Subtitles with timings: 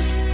[0.00, 0.29] adiós.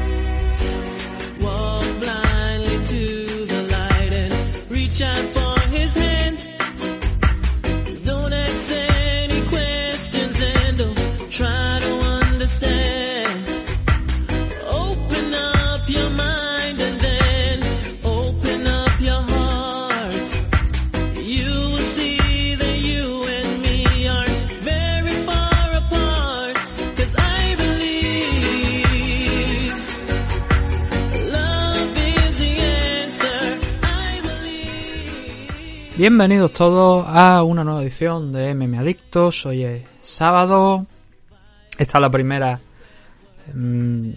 [35.96, 39.46] Bienvenidos todos a una nueva edición de MM Adictos.
[39.46, 40.84] Hoy es sábado.
[41.78, 42.60] Esta es la primera.
[43.54, 44.10] mm,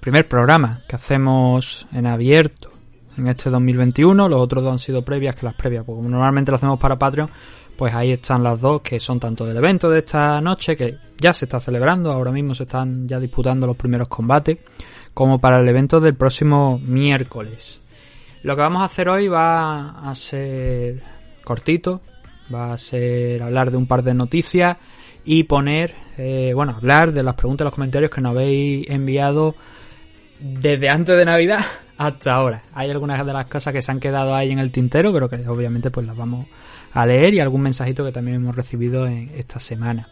[0.00, 2.72] primer programa que hacemos en abierto
[3.18, 4.26] en este 2021.
[4.26, 5.84] Los otros dos han sido previas que las previas.
[5.84, 7.28] Porque como normalmente lo hacemos para Patreon,
[7.76, 11.34] pues ahí están las dos que son tanto del evento de esta noche, que ya
[11.34, 12.10] se está celebrando.
[12.10, 14.56] Ahora mismo se están ya disputando los primeros combates.
[15.12, 17.81] Como para el evento del próximo miércoles.
[18.42, 21.00] Lo que vamos a hacer hoy va a ser
[21.44, 22.00] cortito,
[22.52, 24.76] va a ser hablar de un par de noticias
[25.24, 29.54] y poner, eh, bueno, hablar de las preguntas y los comentarios que nos habéis enviado
[30.40, 31.60] desde antes de Navidad
[31.96, 32.62] hasta ahora.
[32.74, 35.46] Hay algunas de las cosas que se han quedado ahí en el tintero, pero que
[35.46, 36.48] obviamente pues las vamos
[36.92, 40.08] a leer y algún mensajito que también hemos recibido en esta semana.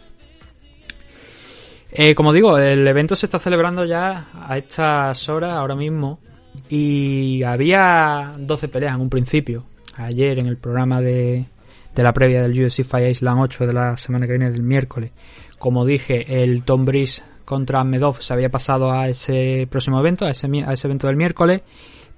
[1.91, 6.21] Eh, como digo, el evento se está celebrando ya a estas horas, ahora mismo,
[6.69, 9.65] y había 12 peleas en un principio.
[9.97, 11.47] Ayer en el programa de,
[11.95, 15.11] de la previa del UFC Fight Island 8 de la semana que viene, del miércoles.
[15.59, 20.31] Como dije, el Tom Breeze contra Medov se había pasado a ese próximo evento, a
[20.31, 21.63] ese, a ese evento del miércoles.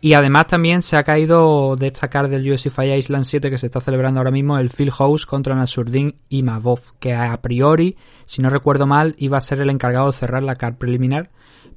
[0.05, 3.81] Y además también se ha caído destacar del UFC Fight Island 7 que se está
[3.81, 7.97] celebrando ahora mismo el Phil House contra Nasurdin Imavov, que a priori,
[8.27, 11.31] si no recuerdo mal, iba a ser el encargado de cerrar la card preliminar,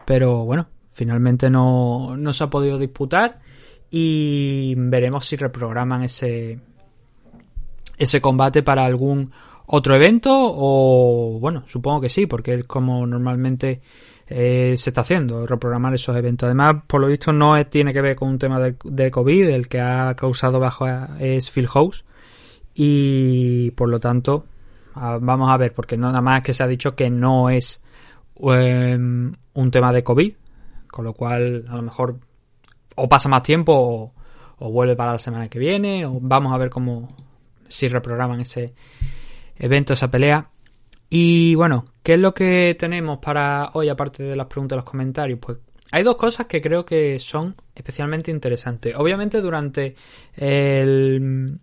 [0.05, 3.39] pero bueno, finalmente no, no se ha podido disputar
[3.91, 6.59] y veremos si reprograman ese,
[7.97, 9.31] ese combate para algún
[9.67, 13.81] otro evento o bueno, supongo que sí, porque es como normalmente
[14.27, 16.47] eh, se está haciendo, reprogramar esos eventos.
[16.47, 19.81] Además, por lo visto no tiene que ver con un tema de, COVID, el que
[19.81, 20.87] ha causado bajo
[21.19, 22.05] es Phil House
[22.73, 24.45] y por lo tanto
[24.95, 27.83] vamos a ver, porque no nada más que se ha dicho que no es
[28.39, 30.33] em, un tema de COVID,
[30.95, 32.19] con lo cual a lo mejor
[32.95, 34.13] o pasa más tiempo
[34.57, 37.09] o, vuelve para la semana que viene o vamos a ver cómo
[37.67, 38.73] si reprograman ese
[39.57, 40.47] evento, esa pelea.
[41.09, 44.89] Y bueno, ¿qué es lo que tenemos para hoy aparte de las preguntas y los
[44.89, 45.39] comentarios?
[45.41, 45.57] Pues
[45.91, 48.95] hay dos cosas que creo que son especialmente interesantes.
[48.95, 49.97] Obviamente durante
[50.35, 51.59] el-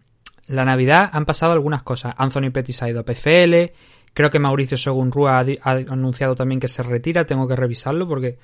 [0.47, 2.15] la Navidad han pasado algunas cosas.
[2.19, 3.72] Anthony Pettis ha ido a PFL.
[4.15, 7.25] Creo que Mauricio Sogunrua ha, di- ha anunciado también que se retira.
[7.25, 8.39] Tengo que revisarlo porque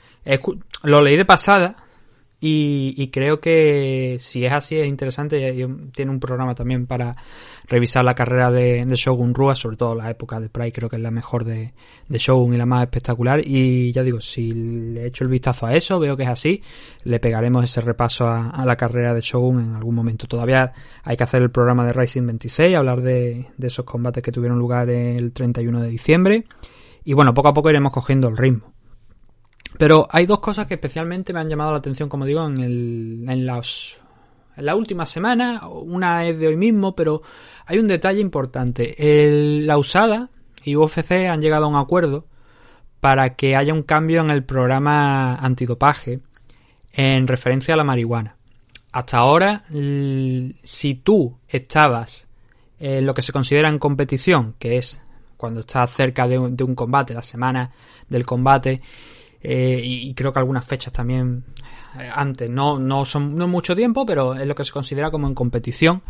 [0.83, 1.77] lo leí de pasada
[2.41, 5.67] y, y creo que si es así es interesante.
[5.93, 7.17] Tiene un programa también para
[7.67, 10.97] revisar la carrera de, de Shogun Rua, sobre todo la época de Pride, creo que
[10.97, 11.73] es la mejor de,
[12.09, 13.41] de Shogun y la más espectacular.
[13.45, 16.63] Y ya digo, si le echo el vistazo a eso, veo que es así,
[17.03, 20.29] le pegaremos ese repaso a, a la carrera de Shogun en algún momento.
[20.29, 20.73] Todavía
[21.05, 24.59] hay que hacer el programa de Rising 26, hablar de, de esos combates que tuvieron
[24.59, 26.45] lugar el 31 de diciembre.
[27.05, 28.78] Y bueno, poco a poco iremos cogiendo el ritmo.
[29.77, 33.25] Pero hay dos cosas que especialmente me han llamado la atención, como digo, en, el,
[33.29, 34.01] en, las,
[34.57, 35.69] en la última semana.
[35.69, 37.23] Una es de hoy mismo, pero
[37.67, 38.95] hay un detalle importante.
[38.99, 40.31] El- la USADA
[40.65, 42.27] y UFC han llegado a un acuerdo
[43.01, 46.21] para que haya un cambio en el programa antidopaje
[46.93, 48.37] en referencia a la marihuana.
[48.91, 52.27] Hasta ahora, si tú estabas
[52.81, 55.01] en lo que se considera en competición, que es
[55.37, 57.71] cuando estás cerca de un, de un combate, la semana
[58.09, 58.81] del combate,
[59.51, 61.43] eh, y, creo que algunas fechas también
[61.99, 65.27] eh, antes, no, no son no mucho tiempo, pero es lo que se considera como
[65.27, 66.03] en competición.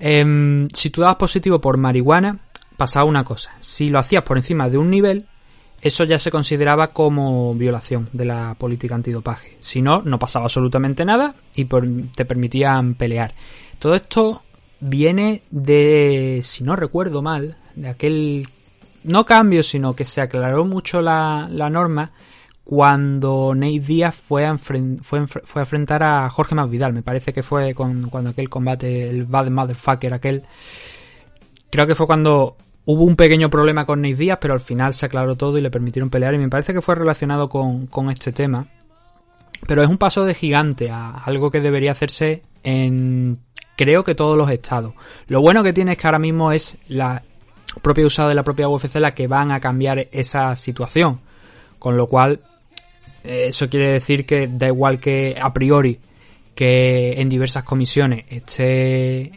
[0.00, 2.40] Em, si tú dabas positivo por marihuana,
[2.76, 3.56] pasaba una cosa.
[3.60, 5.26] Si lo hacías por encima de un nivel,
[5.80, 9.58] eso ya se consideraba como violación de la política antidopaje.
[9.60, 13.32] Si no, no pasaba absolutamente nada y te permitían pelear.
[13.78, 14.42] Todo esto
[14.80, 18.48] viene de, si no recuerdo mal, de aquel,
[19.04, 22.10] no cambio, sino que se aclaró mucho la, la norma
[22.66, 26.92] cuando Nate Díaz fue a, fue a enfrentar a Jorge Masvidal.
[26.92, 30.42] Me parece que fue con, cuando aquel combate, el Bad Motherfucker, aquel.
[31.70, 35.06] Creo que fue cuando hubo un pequeño problema con Nate Díaz, pero al final se
[35.06, 36.34] aclaró todo y le permitieron pelear.
[36.34, 38.66] Y me parece que fue relacionado con, con este tema.
[39.68, 43.38] Pero es un paso de gigante a algo que debería hacerse en
[43.76, 44.92] creo que todos los estados.
[45.28, 47.22] Lo bueno que tiene es que ahora mismo es la
[47.80, 51.20] propia usada de la propia UFC la que van a cambiar esa situación.
[51.78, 52.40] Con lo cual
[53.26, 55.98] Eso quiere decir que da igual que a priori
[56.54, 59.32] que en diversas comisiones esté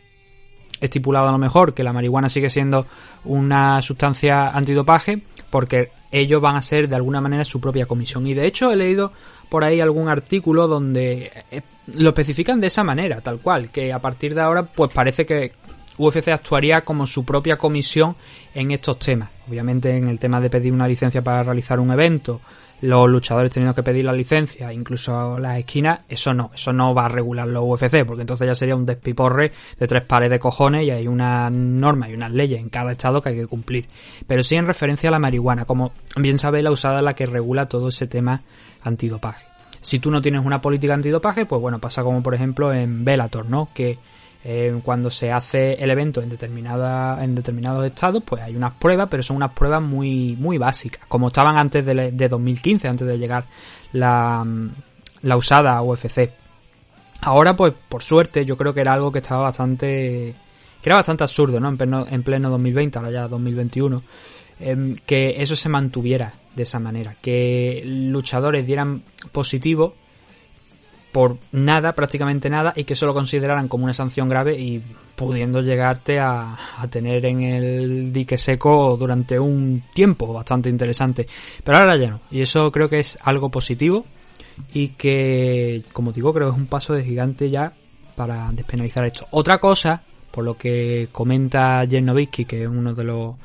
[0.80, 2.88] estipulado a lo mejor que la marihuana sigue siendo
[3.26, 8.26] una sustancia antidopaje porque ellos van a ser de alguna manera su propia comisión.
[8.28, 9.12] Y de hecho he leído
[9.50, 11.62] por ahí algún artículo donde eh,
[11.96, 15.52] lo especifican de esa manera, tal cual, que a partir de ahora pues parece que
[15.98, 18.16] UFC actuaría como su propia comisión
[18.54, 19.30] en estos temas.
[19.48, 22.42] Obviamente en el tema de pedir una licencia para realizar un evento,
[22.82, 27.06] los luchadores teniendo que pedir la licencia, incluso las esquinas, eso no, eso no va
[27.06, 30.86] a regular los UFC, porque entonces ya sería un despiporre de tres pares de cojones
[30.86, 33.88] y hay una norma y unas leyes en cada estado que hay que cumplir.
[34.28, 37.68] Pero sí en referencia a la marihuana, como bien sabe la usada la que regula
[37.68, 38.42] todo ese tema
[38.84, 39.46] antidopaje.
[39.82, 43.46] Si tú no tienes una política antidopaje, pues bueno, pasa como por ejemplo en Bellator,
[43.46, 43.70] ¿no?
[43.74, 43.98] Que
[44.44, 49.10] eh, cuando se hace el evento en determinada en determinados estados pues hay unas pruebas
[49.12, 53.44] pero son unas pruebas muy muy básicas como estaban antes de, 2015 antes de llegar
[53.92, 54.46] la,
[55.24, 56.32] la usada UFC
[57.22, 60.34] ahora pues por suerte yo creo que era algo que estaba bastante
[60.82, 64.04] que era bastante absurdo no en pleno, en pleno 2020 ahora ya 2021
[64.62, 69.04] em, que eso se mantuviera de esa manera que luchadores dieran
[69.34, 69.96] positivo
[71.12, 74.82] por nada, prácticamente nada, y que eso lo consideraran como una sanción grave y
[75.16, 76.58] pudiendo llegarte a,
[76.90, 81.28] tener en el dique seco durante un tiempo bastante interesante.
[81.64, 84.06] Pero ahora ya no, y eso creo que es algo positivo
[84.74, 87.74] y que, como digo, creo que es un paso de gigante ya
[88.16, 89.28] para despenalizar esto.
[89.32, 90.02] Otra cosa,
[90.32, 93.36] por lo que comenta Jen que es uno de los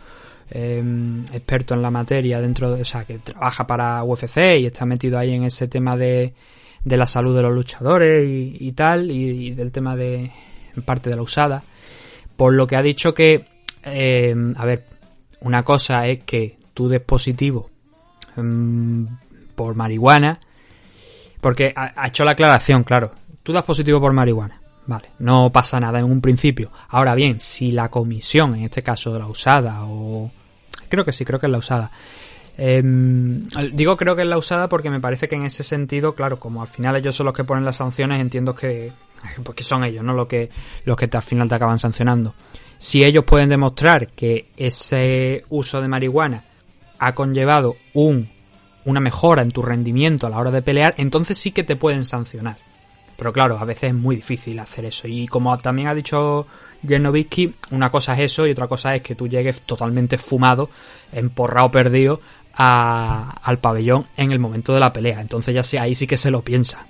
[0.50, 4.84] em, expertos en la materia dentro de, o sea, que trabaja para UFC y está
[4.84, 6.34] metido ahí en ese tema de
[6.84, 10.30] de la salud de los luchadores y, tal, y, del tema de
[10.84, 11.62] parte de la usada.
[12.36, 13.44] Por lo que ha dicho que,
[13.84, 14.84] eh, a ver,
[15.40, 17.70] una cosa es que tú des positivo
[18.36, 19.04] mm,
[19.54, 20.40] por marihuana,
[21.40, 26.00] porque ha, hecho la aclaración, claro, tú das positivo por marihuana, vale, no pasa nada
[26.00, 26.70] en un principio.
[26.88, 30.30] Ahora bien, si la comisión, en este caso de la usada, o
[30.88, 31.90] creo que sí, creo que es la usada,
[32.56, 36.38] Em, digo creo que es la usada porque me parece que en ese sentido, claro,
[36.38, 38.92] como al final ellos son los que ponen las sanciones, entiendo que,
[39.44, 40.14] pues son ellos, ¿no?
[40.14, 40.48] Lo que,
[40.84, 42.34] los que al final te acaban sancionando.
[42.78, 46.44] Si ellos pueden demostrar que ese uso de marihuana
[46.98, 48.28] ha conllevado un,
[48.84, 52.04] una mejora en tu rendimiento a la hora de pelear, entonces sí que te pueden
[52.04, 52.56] sancionar.
[53.16, 55.06] Pero claro, a veces es muy difícil hacer eso.
[55.06, 56.46] Y como también ha dicho
[56.86, 60.68] Jernovitsky, una cosa es eso y otra cosa es que tú llegues totalmente fumado,
[61.12, 62.20] emporrado, perdido
[62.56, 65.20] al pabellón en el momento de la pelea.
[65.20, 66.86] Entonces ya sea ahí sí que se lo piensa.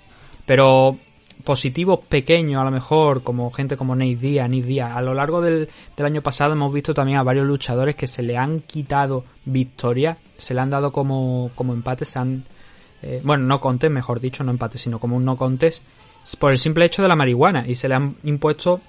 [0.47, 0.99] Pero
[1.43, 4.97] positivos pequeños, a lo mejor, como gente como Nate Diaz, Nate Diaz.
[4.97, 5.69] A lo largo del,
[5.99, 10.55] año pasado hemos visto también a varios luchadores que se le han quitado victorias, se
[10.55, 12.45] le han dado como, como empates, se han,
[13.03, 15.83] eh, bueno, no contes, mejor dicho, no empates, sino como un no contes,
[16.39, 18.81] por el simple hecho de la marihuana y se le han impuesto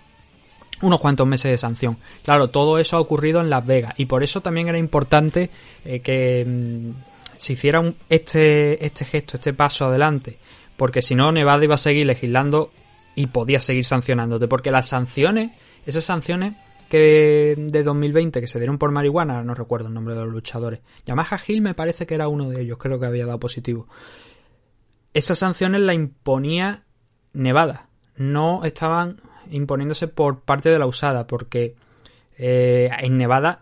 [0.82, 1.98] unos cuantos meses de sanción.
[2.24, 5.50] Claro, todo eso ha ocurrido en Las Vegas y por eso también era importante
[5.84, 10.38] eh, que mm, se hiciera este, este gesto, este paso adelante,
[10.78, 12.72] porque si no Nevada iba a seguir legislando
[13.16, 15.52] y podía seguir sancionándote, porque las sanciones,
[15.86, 16.54] esas sanciones
[16.90, 20.82] que de 2020 que se dieron por marihuana, no recuerdo el nombre de los luchadores,
[21.06, 23.88] Yamaha Hill me parece que era uno de ellos, creo que había dado positivo.
[25.14, 26.84] Esas sanciones la imponía
[27.34, 29.22] Nevada, no estaban
[29.52, 31.76] imponiéndose por parte de la usada, porque
[32.38, 33.60] eh, en Nevada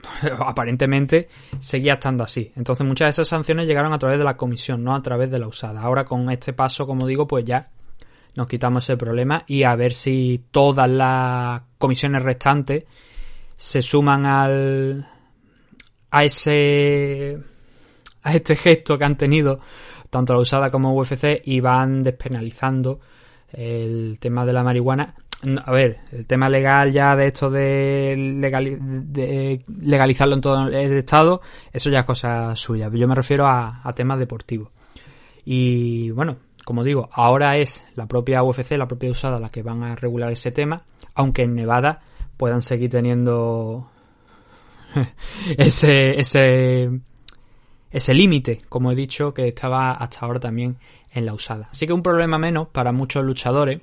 [0.40, 1.28] aparentemente
[1.58, 2.52] seguía estando así.
[2.56, 5.38] Entonces muchas de esas sanciones llegaron a través de la comisión, no a través de
[5.38, 5.80] la usada.
[5.80, 7.70] Ahora con este paso, como digo, pues ya
[8.34, 12.84] nos quitamos ese problema y a ver si todas las comisiones restantes
[13.56, 15.08] se suman al
[16.10, 17.38] a ese
[18.22, 19.60] a este gesto que han tenido
[20.10, 23.00] tanto la usada como UFC y van despenalizando
[23.52, 25.14] el tema de la marihuana.
[25.64, 28.16] A ver, el tema legal ya de esto de,
[29.80, 31.40] legalizarlo en todo el estado,
[31.72, 32.90] eso ya es cosa suya.
[32.92, 34.70] Yo me refiero a, temas deportivos.
[35.44, 39.84] Y bueno, como digo, ahora es la propia UFC, la propia usada, la que van
[39.84, 40.82] a regular ese tema,
[41.14, 42.00] aunque en Nevada
[42.36, 43.88] puedan seguir teniendo
[45.56, 46.90] ese, ese,
[47.90, 50.78] ese límite, como he dicho, que estaba hasta ahora también
[51.12, 51.68] en la usada.
[51.70, 53.80] Así que un problema menos para muchos luchadores,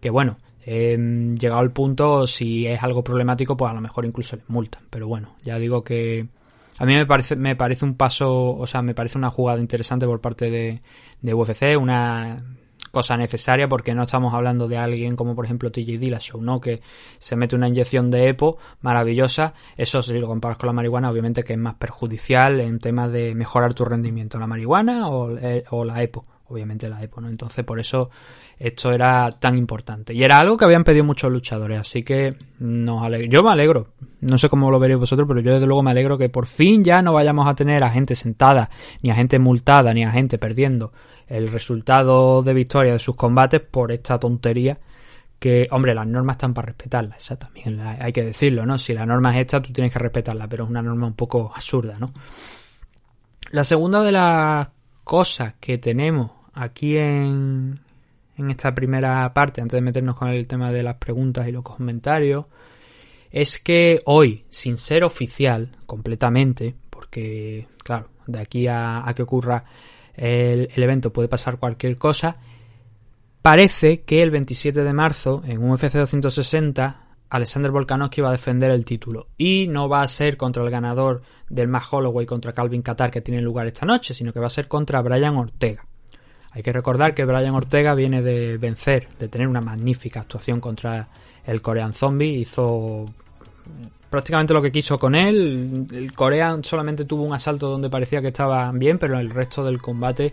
[0.00, 4.48] que bueno, llegado al punto, si es algo problemático, pues a lo mejor incluso les
[4.48, 4.82] multan.
[4.90, 6.26] Pero bueno, ya digo que
[6.78, 10.06] a mí me parece, me parece un paso, o sea, me parece una jugada interesante
[10.06, 10.80] por parte de,
[11.22, 12.42] de UFC, una
[12.90, 16.60] cosa necesaria porque no estamos hablando de alguien como por ejemplo TJ Dillashaw, ¿no?
[16.60, 16.80] Que
[17.18, 19.54] se mete una inyección de EPO maravillosa.
[19.76, 23.34] Eso si lo comparas con la marihuana, obviamente que es más perjudicial en temas de
[23.34, 24.38] mejorar tu rendimiento.
[24.38, 27.28] La marihuana o, eh, o la EPO obviamente la EPO, ¿no?
[27.28, 28.10] Entonces por eso
[28.58, 30.12] esto era tan importante.
[30.14, 33.88] Y era algo que habían pedido muchos luchadores, así que nos yo me alegro.
[34.20, 36.82] No sé cómo lo veréis vosotros, pero yo desde luego me alegro que por fin
[36.82, 38.70] ya no vayamos a tener a gente sentada,
[39.02, 40.92] ni a gente multada, ni a gente perdiendo
[41.28, 44.78] el resultado de victoria de sus combates por esta tontería
[45.38, 48.76] que, hombre, las normas están para respetarlas, esa también hay que decirlo, ¿no?
[48.76, 51.52] Si la norma es esta, tú tienes que respetarla, pero es una norma un poco
[51.54, 52.10] absurda, ¿no?
[53.52, 54.68] La segunda de las
[55.04, 57.80] cosas que tenemos aquí en,
[58.36, 62.46] esta primera parte, antes de meternos con el tema de las preguntas y los comentarios,
[63.30, 69.64] es que hoy, sin ser oficial completamente, porque, claro, de aquí a, que ocurra
[70.14, 72.34] el, el, evento puede pasar cualquier cosa,
[73.42, 78.84] parece que el 27 de marzo, en UFC 260, Alexander Volkanovski va a defender el
[78.84, 79.28] título.
[79.36, 83.20] Y no va a ser contra el ganador del Max Holloway contra Calvin Qatar que
[83.20, 85.87] tiene lugar esta noche, sino que va a ser contra Brian Ortega.
[86.58, 91.06] Hay que recordar que Brian Ortega viene de vencer, de tener una magnífica actuación contra
[91.46, 92.40] el Korean Zombie.
[92.40, 93.04] Hizo
[94.10, 95.86] prácticamente lo que quiso con él.
[95.92, 99.64] El Korean solamente tuvo un asalto donde parecía que estaba bien, pero en el resto
[99.64, 100.32] del combate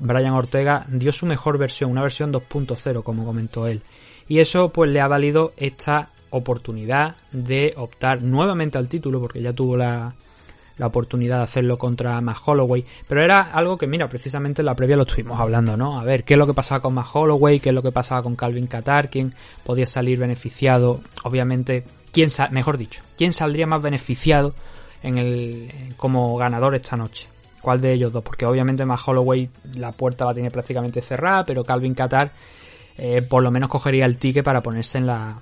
[0.00, 3.80] Brian Ortega dio su mejor versión, una versión 2.0, como comentó él.
[4.26, 9.52] Y eso pues le ha valido esta oportunidad de optar nuevamente al título, porque ya
[9.52, 10.14] tuvo la,
[10.80, 12.86] la oportunidad de hacerlo contra Max Holloway.
[13.06, 16.00] Pero era algo que, mira, precisamente en la previa lo estuvimos hablando, ¿no?
[16.00, 18.22] A ver, qué es lo que pasaba con Max Holloway, qué es lo que pasaba
[18.22, 21.00] con Calvin Qatar, quién podía salir beneficiado.
[21.22, 24.54] Obviamente, quién mejor dicho, quién saldría más beneficiado
[25.02, 27.28] en el como ganador esta noche.
[27.60, 28.24] ¿Cuál de ellos dos?
[28.24, 32.32] Porque obviamente Max Holloway la puerta la tiene prácticamente cerrada, pero Calvin Qatar
[32.96, 35.40] eh, por lo menos cogería el ticket para ponerse en la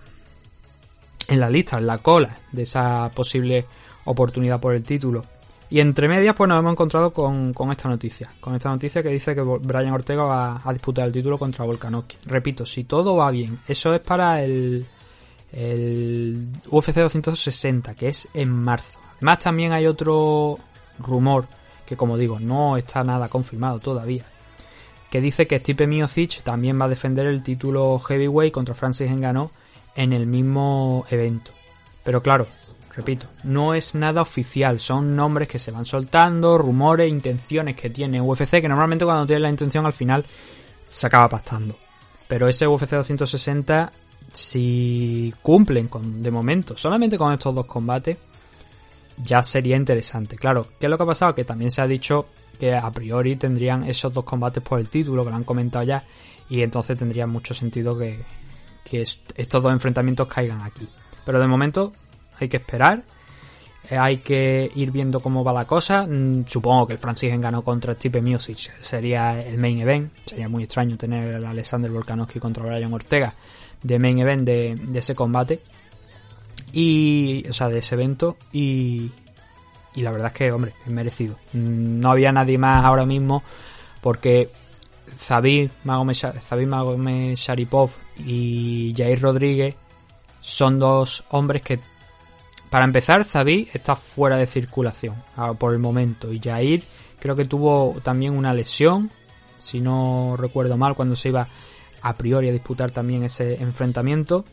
[1.28, 3.66] en la lista, en la cola de esa posible
[4.08, 5.22] oportunidad por el título.
[5.70, 8.30] Y entre medias, pues nos hemos encontrado con, esta noticia.
[8.40, 12.16] Con esta noticia que dice que Brian Ortega va a disputar el título contra Volkanovski.
[12.24, 14.86] Repito, si todo va bien, eso es para el,
[15.52, 18.98] el UFC 260, que es en marzo.
[19.16, 20.58] Además, también hay otro
[21.00, 21.46] rumor
[21.84, 24.24] que, como digo, no está nada confirmado todavía.
[25.10, 29.50] Que dice que Stipe Miocic también va a defender el título heavyweight contra Francis Ngannou
[29.94, 31.50] en el mismo evento.
[32.04, 32.46] Pero claro,
[32.98, 38.20] repito, no es nada oficial, son nombres que se van soltando, rumores, intenciones que tiene
[38.20, 40.26] UFC, que normalmente cuando tiene la intención al final
[40.88, 41.76] se acaba pactando.
[42.26, 43.92] Pero ese UFC 260,
[44.32, 48.18] si cumplen con, de momento, solamente con estos dos combates,
[49.22, 50.34] ya sería interesante.
[50.34, 51.36] Claro, ¿qué es lo que ha pasado?
[51.36, 52.26] Que también se ha dicho
[52.58, 56.02] que a priori tendrían esos dos combates por el título, que lo han comentado ya,
[56.50, 58.24] y entonces tendría mucho sentido que,
[58.82, 60.88] que estos dos enfrentamientos caigan aquí.
[61.24, 61.92] Pero de momento
[62.44, 63.02] hay que esperar.
[63.90, 66.06] Eh, hay que ir viendo cómo va la cosa.
[66.06, 70.12] Mm, supongo que el Francis ganó contra Stipe Miocic sería el main event.
[70.26, 73.34] Sería muy extraño tener al Alexander Volkanovski contra Brian Ortega
[73.82, 75.60] de main event de, ese combate.
[76.72, 78.36] Y, o sea, de ese evento.
[78.52, 79.10] Y,
[79.94, 81.36] y la verdad es que, hombre, es merecido.
[81.52, 83.42] Mm, no había nadie más ahora mismo
[84.00, 84.50] porque
[85.18, 89.74] Zabir Magomed Sharipov y Jair Rodríguez
[90.40, 91.80] son dos hombres que
[92.70, 95.14] para empezar, Zabi está fuera de circulación
[95.58, 96.32] por el momento.
[96.32, 96.84] Y Jair
[97.18, 99.10] creo que tuvo también una lesión,
[99.60, 101.46] si no recuerdo mal, cuando se iba
[102.02, 104.44] a priori a disputar también ese enfrentamiento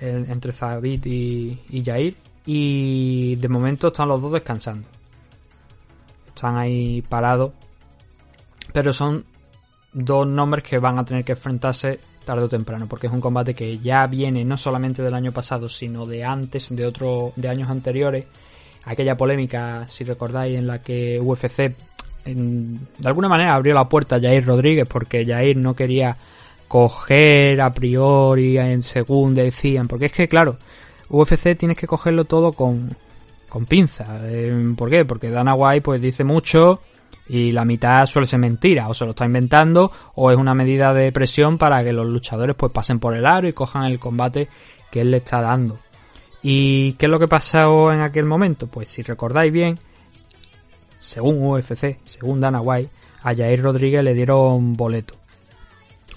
[0.00, 2.16] entre Zabit y, y Jair.
[2.46, 4.88] Y de momento están los dos descansando.
[6.28, 7.52] Están ahí parados.
[8.72, 9.24] Pero son
[9.92, 12.00] dos nombres que van a tener que enfrentarse
[12.30, 15.68] tarde o temprano, porque es un combate que ya viene no solamente del año pasado,
[15.68, 18.24] sino de antes, de otro, de años anteriores.
[18.84, 21.74] Aquella polémica, si recordáis, en la que UFC
[22.24, 26.16] de alguna manera abrió la puerta a Jair Rodríguez porque Jair no quería
[26.68, 30.58] coger a priori en segunda decían porque es que claro
[31.08, 32.94] UFC tienes que cogerlo todo con
[33.48, 35.06] con pinza eh, ¿por qué?
[35.06, 36.82] porque Dana White pues dice mucho
[37.28, 40.92] y la mitad suele ser mentira, o se lo está inventando, o es una medida
[40.92, 44.48] de presión para que los luchadores pues pasen por el aro y cojan el combate
[44.90, 45.78] que él le está dando.
[46.42, 48.66] ¿Y qué es lo que pasó en aquel momento?
[48.66, 49.78] Pues si recordáis bien,
[50.98, 52.90] según UFC, según Dana White,
[53.22, 55.14] a Jair Rodríguez le dieron boleto.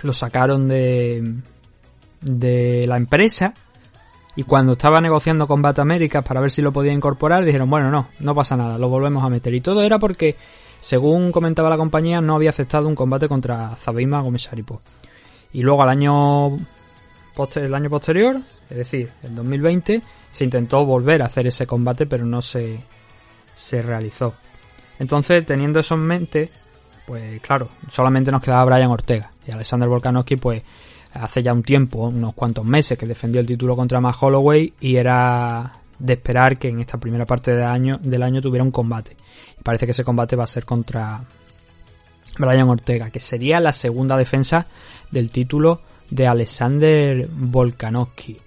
[0.02, 1.36] Lo sacaron de,
[2.22, 3.54] de la empresa
[4.36, 7.92] y cuando estaba negociando con Bat Américas para ver si lo podía incorporar, dijeron, bueno,
[7.92, 9.54] no, no pasa nada, lo volvemos a meter.
[9.54, 10.36] Y todo era porque
[10.84, 14.82] según comentaba la compañía, no había aceptado un combate contra Zabima Gomesaripo.
[15.54, 16.58] Y luego al año,
[17.56, 22.26] el año posterior, es decir, el 2020, se intentó volver a hacer ese combate, pero
[22.26, 22.82] no se,
[23.56, 24.34] se realizó.
[25.00, 26.50] Entonces, teniendo eso en mente,
[27.06, 29.32] pues claro, solamente nos quedaba Brian Ortega.
[29.48, 30.64] Y Alexander Volkanovski, pues
[31.14, 34.98] hace ya un tiempo, unos cuantos meses, que defendió el título contra Matt Holloway y
[34.98, 39.16] era de esperar que en esta primera parte del año, del año tuviera un combate.
[39.60, 41.24] Y parece que ese combate va a ser contra
[42.38, 44.66] Brian Ortega, que sería la segunda defensa
[45.12, 48.38] del título de Alexander Volkanovski.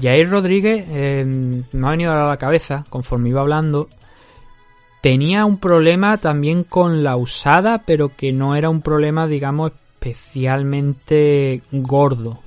[0.00, 1.24] Jair Rodríguez eh,
[1.72, 3.88] me ha venido a la cabeza conforme iba hablando.
[5.00, 11.62] Tenía un problema también con la usada, pero que no era un problema, digamos, especialmente
[11.70, 12.40] gordo.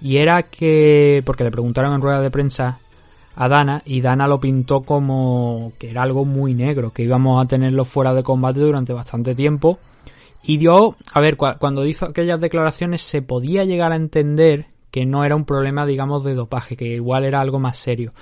[0.00, 2.78] Y era que, porque le preguntaron en rueda de prensa
[3.36, 7.48] a Dana, y Dana lo pintó como que era algo muy negro, que íbamos a
[7.48, 9.78] tenerlo fuera de combate durante bastante tiempo.
[10.42, 15.06] Y dio, a ver, cua- cuando hizo aquellas declaraciones se podía llegar a entender que
[15.06, 18.12] no era un problema, digamos, de dopaje, que igual era algo más serio.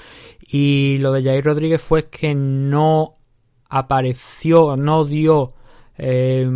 [0.46, 3.14] Y lo de Jair Rodríguez fue que no
[3.70, 5.52] apareció, no dio
[5.96, 6.46] eh,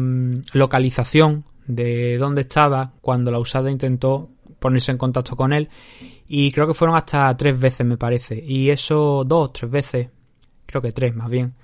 [0.52, 4.28] localización de dónde estaba cuando la usada intentó
[4.58, 5.68] ponerse en contacto con él.
[6.28, 8.42] Y creo que fueron hasta tres veces, me parece.
[8.42, 10.08] Y eso, dos, tres veces.
[10.66, 11.54] Creo que tres, más bien.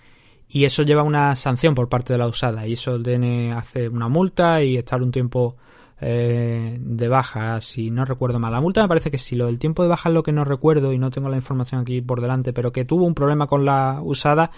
[0.49, 2.67] Y eso lleva una sanción por parte de la usada.
[2.67, 5.57] Y eso tiene hace una multa y estar un tiempo
[6.01, 8.53] eh, de baja, si no recuerdo mal.
[8.53, 10.45] La multa me parece que sí, lo del tiempo de baja es lo que no
[10.45, 13.65] recuerdo y no tengo la información aquí por delante, pero que tuvo un problema con
[13.65, 14.51] la usada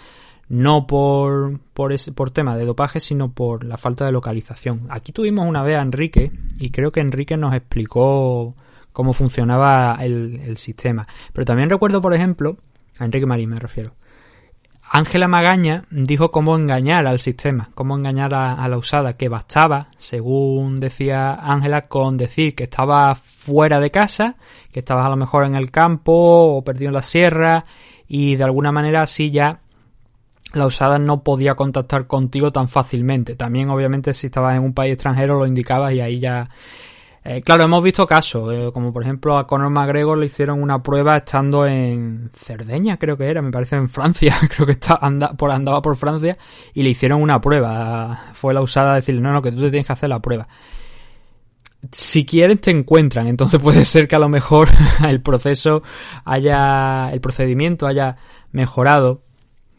[0.51, 4.87] no por, por, ese, por tema de dopaje, sino por la falta de localización.
[4.91, 8.57] Aquí tuvimos una vez a Enrique y creo que Enrique nos explicó
[8.93, 11.07] cómo funcionaba el, sistema.
[11.33, 12.57] Pero también recuerdo, por ejemplo,
[12.99, 13.95] a Enrique Marín me refiero,
[14.93, 19.89] Ángela Magaña dijo cómo engañar al sistema, cómo engañar a, a, la usada, que bastaba,
[19.99, 24.37] según decía Ángela, con decir que estaba fuera de casa,
[24.73, 26.13] que estabas a lo mejor en el campo
[26.57, 27.65] o perdido en la sierra
[28.09, 29.61] y de alguna manera así ya
[30.53, 33.37] la usada no podía contactar contigo tan fácilmente.
[33.37, 36.51] También obviamente si estabas en un país extranjero lo indicabas y ahí ya
[37.23, 40.83] eh, claro, hemos visto casos, eh, como por ejemplo a Conor McGregor le hicieron una
[40.83, 45.83] prueba estando en Cerdeña, creo que era, me parece en Francia, creo que está, andaba
[45.83, 46.39] por Francia
[46.73, 48.33] y le hicieron una prueba.
[48.33, 50.49] Fue la usada decirle, no, no, que tú te tienes que hacer la prueba.
[51.93, 54.69] Si quieres te encuentran, entonces puede ser que a lo mejor
[55.07, 55.83] el proceso
[56.25, 58.17] haya, el procedimiento haya
[58.51, 59.23] mejorado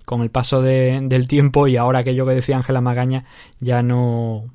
[0.06, 3.26] con el paso de, del tiempo y ahora aquello que decía Ángela Magaña
[3.60, 4.46] ya no,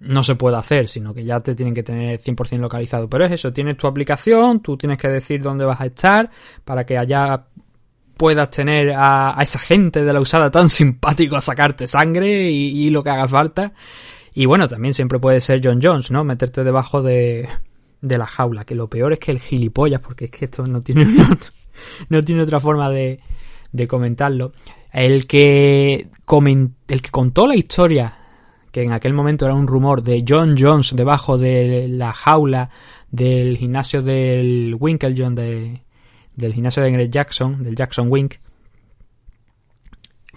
[0.00, 3.08] no se puede hacer, sino que ya te tienen que tener 100% localizado.
[3.08, 6.30] Pero es eso, tienes tu aplicación, tú tienes que decir dónde vas a estar
[6.64, 7.46] para que allá
[8.16, 13.02] puedas tener a, esa gente de la usada tan simpático a sacarte sangre y, lo
[13.02, 13.72] que haga falta.
[14.34, 16.22] Y bueno, también siempre puede ser John Jones, ¿no?
[16.22, 17.48] Meterte debajo de,
[18.00, 20.80] de la jaula, que lo peor es que el gilipollas, porque es que esto no
[20.80, 21.06] tiene,
[22.08, 23.20] no, tiene otra forma de,
[23.72, 24.52] de comentarlo.
[24.92, 26.08] El que,
[26.88, 28.17] el que contó la historia
[28.82, 32.70] en aquel momento era un rumor de John Jones debajo de la jaula
[33.10, 35.82] del gimnasio del Winklejohn, de,
[36.34, 38.34] del gimnasio de Greg Jackson, del Jackson Wink,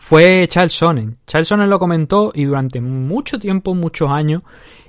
[0.02, 1.18] fue Charles Sonnen.
[1.28, 4.42] Charles Sonnen lo comentó y durante mucho tiempo, muchos años,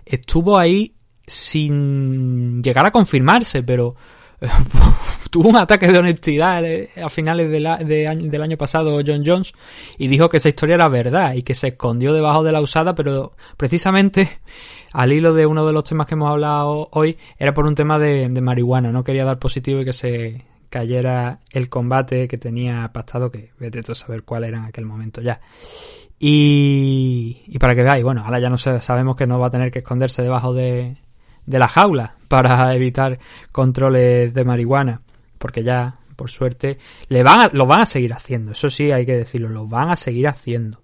[0.06, 0.94] estuvo ahí
[1.26, 3.94] sin llegar a confirmarse, pero
[5.30, 6.62] tuvo un ataque de honestidad
[7.02, 9.52] a finales del año pasado John Jones
[9.98, 12.94] y dijo que esa historia era verdad y que se escondió debajo de la usada,
[12.94, 14.40] pero precisamente
[14.92, 17.98] al hilo de uno de los temas que hemos hablado hoy era por un tema
[17.98, 23.30] de, marihuana, no quería dar positivo y que se cayera el combate que tenía pactado,
[23.30, 25.40] que vete tú a saber cuál era en aquel momento ya.
[26.24, 29.80] Y, para que veáis, bueno, ahora ya no sabemos que no va a tener que
[29.80, 30.96] esconderse debajo de,
[31.46, 33.18] de la jaula para evitar
[33.50, 35.02] controles de marihuana,
[35.38, 36.78] porque ya, por suerte,
[37.08, 39.90] le van a, lo van a seguir haciendo, eso sí hay que decirlo, lo van
[39.90, 40.80] a seguir haciendo,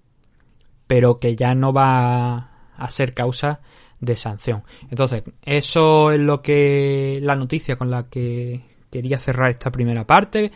[0.87, 3.61] pero que ya no va a ser causa
[4.01, 4.63] de sanción.
[4.91, 10.53] Entonces, eso es lo que la noticia con la que quería cerrar esta primera parte.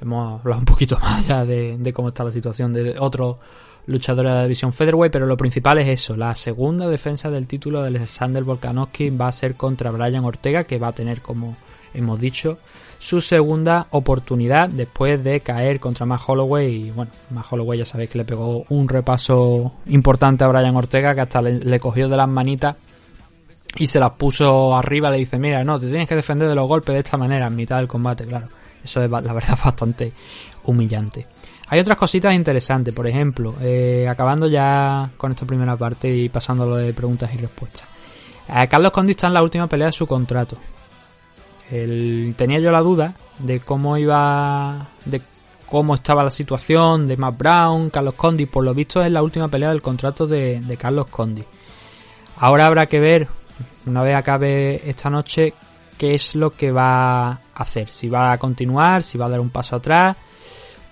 [0.00, 3.38] Hemos hablado un poquito más ya de, de cómo está la situación de otros
[3.86, 7.82] luchadores de la división Featherweight, pero lo principal es eso, la segunda defensa del título
[7.82, 11.56] de Alexander Volkanovski va a ser contra Brian Ortega, que va a tener, como
[11.92, 12.58] hemos dicho,
[12.98, 18.10] su segunda oportunidad después de caer contra Matt Holloway y bueno, Matt Holloway ya sabéis
[18.10, 22.28] que le pegó un repaso importante a Brian Ortega que hasta le cogió de las
[22.28, 22.76] manitas
[23.76, 26.68] y se las puso arriba, le dice, mira, no, te tienes que defender de los
[26.68, 28.48] golpes de esta manera en mitad del combate, claro.
[28.82, 30.12] Eso es la verdad bastante
[30.64, 31.26] humillante.
[31.68, 36.64] Hay otras cositas interesantes, por ejemplo, eh, acabando ya con esta primera parte y pasando
[36.64, 37.88] a lo de preguntas y respuestas.
[38.48, 40.58] Eh, Carlos Condi está en la última pelea de su contrato.
[41.70, 45.22] Tenía yo la duda de cómo iba, de
[45.66, 48.46] cómo estaba la situación de Matt Brown, Carlos Condi.
[48.46, 51.42] Por lo visto es la última pelea del contrato de Carlos Condi.
[52.36, 53.28] Ahora habrá que ver,
[53.86, 55.54] una vez acabe esta noche,
[55.96, 57.90] qué es lo que va a hacer.
[57.90, 60.16] Si va a continuar, si va a dar un paso atrás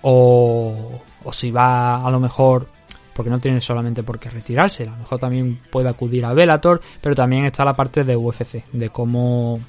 [0.03, 2.67] o, o si va a lo mejor
[3.13, 6.81] porque no tiene solamente por qué retirarse, a lo mejor también puede acudir a Velator,
[7.01, 9.59] pero también está la parte de UFC, de cómo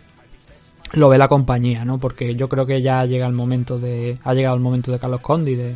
[0.93, 1.99] lo ve la compañía, ¿no?
[1.99, 5.21] Porque yo creo que ya llega el momento de ha llegado el momento de Carlos
[5.21, 5.75] Condi de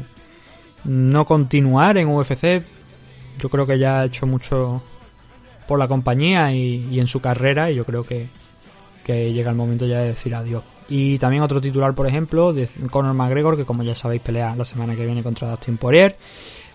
[0.84, 2.62] no continuar en UFC.
[3.38, 4.82] Yo creo que ya ha hecho mucho
[5.66, 8.28] por la compañía y, y en su carrera y yo creo que,
[9.04, 10.64] que llega el momento ya de decir adiós.
[10.88, 14.64] Y también otro titular, por ejemplo, de Conor McGregor, que como ya sabéis pelea la
[14.64, 16.16] semana que viene contra Dustin Poirier,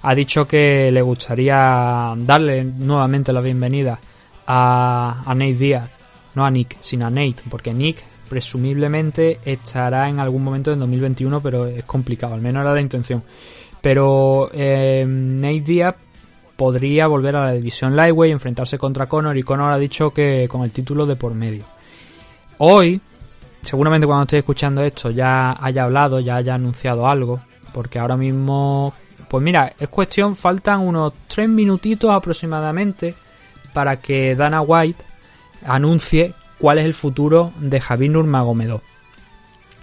[0.04, 4.00] ha dicho que le gustaría darle nuevamente la bienvenida
[4.46, 5.90] a, Nate Diaz,
[6.36, 11.42] no a Nick, sino a Nate, porque Nick presumiblemente estará en algún momento en 2021,
[11.42, 13.24] pero es complicado, al menos era la intención.
[13.82, 15.96] Pero eh, Nate Diaz
[16.56, 20.64] podría volver a la división Lightweight, enfrentarse contra Conor y Conor ha dicho que con
[20.64, 21.66] el título de por medio.
[22.58, 23.02] Hoy,
[23.64, 27.40] seguramente cuando estéis escuchando esto ya haya hablado, ya haya anunciado algo,
[27.74, 28.94] porque ahora mismo,
[29.28, 33.16] pues mira, es cuestión, faltan unos 3 minutitos aproximadamente
[33.74, 35.04] para que Dana White
[35.66, 38.82] anuncie cuál es el futuro de Javi Nurmagomedov.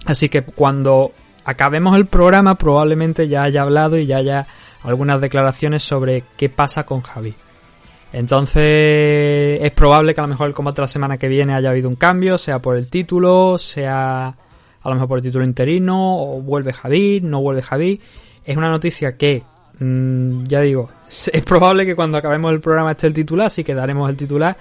[0.05, 1.11] Así que cuando
[1.43, 4.47] acabemos el programa probablemente ya haya hablado y ya haya
[4.83, 7.35] algunas declaraciones sobre qué pasa con Javi.
[8.13, 11.69] Entonces es probable que a lo mejor el combate de la semana que viene haya
[11.69, 16.17] habido un cambio, sea por el título, sea a lo mejor por el título interino,
[16.17, 18.01] o vuelve Javi, no vuelve Javi.
[18.43, 19.43] Es una noticia que,
[19.79, 20.89] mmm, ya digo,
[21.31, 24.57] es probable que cuando acabemos el programa esté el titular, así que daremos el titular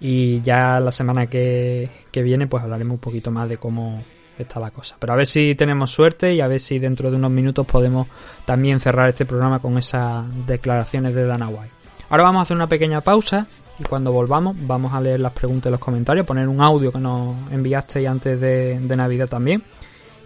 [0.00, 4.02] y ya la semana que, que viene pues hablaremos un poquito más de cómo
[4.38, 4.96] está la cosa.
[4.98, 8.08] Pero a ver si tenemos suerte y a ver si dentro de unos minutos podemos
[8.44, 11.81] también cerrar este programa con esas declaraciones de Dana White.
[12.12, 13.46] Ahora vamos a hacer una pequeña pausa
[13.78, 16.98] y cuando volvamos vamos a leer las preguntas y los comentarios, poner un audio que
[16.98, 19.62] nos enviasteis antes de, Navidad también.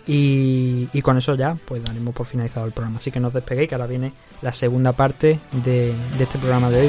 [0.05, 2.99] Y, con eso ya pues daremos por finalizado el programa.
[2.99, 6.89] Así que no despeguéis que ahora viene la segunda parte de, este programa de hoy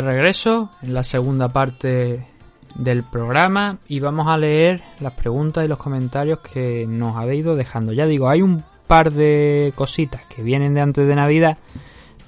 [0.00, 2.26] Regreso en la segunda parte
[2.74, 7.56] del programa y vamos a leer las preguntas y los comentarios que nos habéis ido
[7.56, 7.92] dejando.
[7.92, 11.58] Ya digo, hay un par de cositas que vienen de antes de Navidad,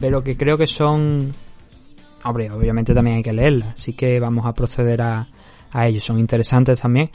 [0.01, 1.33] pero que creo que son...
[2.25, 5.27] Hombre, obviamente también hay que leerlas, así que vamos a proceder a,
[5.73, 6.05] a ellos.
[6.05, 7.11] Son interesantes también.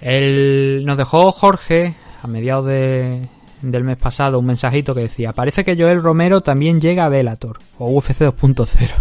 [0.00, 3.28] El, nos dejó Jorge a mediados de,
[3.62, 7.58] del mes pasado un mensajito que decía, parece que Joel Romero también llega a Velator
[7.78, 8.92] o UFC 2.0.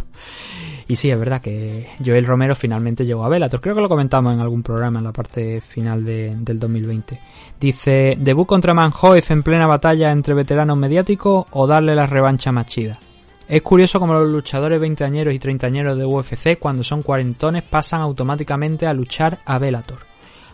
[0.94, 3.60] Y sí, es verdad que Joel Romero finalmente llegó a Bellator.
[3.60, 7.20] Creo que lo comentamos en algún programa en la parte final de, del 2020.
[7.60, 12.68] Dice, debut contra Manhoef en plena batalla entre veteranos mediáticos o darle la revancha más
[12.68, 13.00] chida.
[13.48, 18.86] Es curioso como los luchadores veinteañeros y treintañeros de UFC cuando son cuarentones pasan automáticamente
[18.86, 19.98] a luchar a Bellator.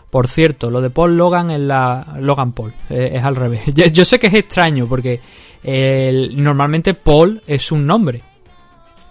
[0.08, 3.60] Por cierto, lo de Paul Logan en la Logan Paul eh, es al revés.
[3.74, 5.20] Yo, sé que es extraño porque
[6.32, 8.29] normalmente Paul es un nombre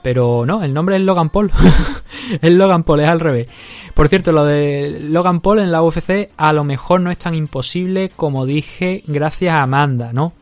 [0.01, 1.51] pero no, el nombre es Logan Paul.
[2.41, 3.47] es Logan Paul, es al revés.
[3.93, 7.35] Por cierto, lo de Logan Paul en la UFC a lo mejor no es tan
[7.35, 10.33] imposible como dije gracias a Amanda, ¿no?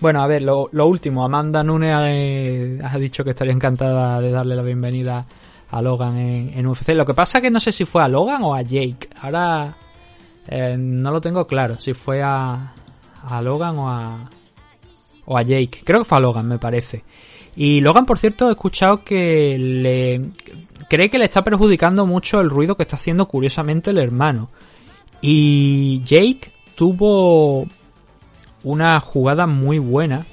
[0.00, 4.30] Bueno, a ver, lo, lo último, Amanda Nunes ha, ha, dicho que estaría encantada de
[4.30, 5.26] darle la bienvenida
[5.70, 6.90] a Logan en, en, UFC.
[6.94, 9.10] Lo que pasa que no sé si fue a Logan o a Jake.
[9.20, 9.76] Ahora
[10.48, 12.72] eh, no lo tengo claro, si fue a,
[13.28, 14.30] a Logan o a,
[15.26, 15.82] o a Jake.
[15.84, 17.04] Creo que fue a Logan, me parece.
[17.62, 20.30] Y Logan, por cierto, he escuchado que le
[20.88, 24.48] cree que le está perjudicando mucho el ruido que está haciendo curiosamente el hermano.
[25.20, 27.66] Y Jake tuvo
[28.62, 30.24] una jugada muy buena.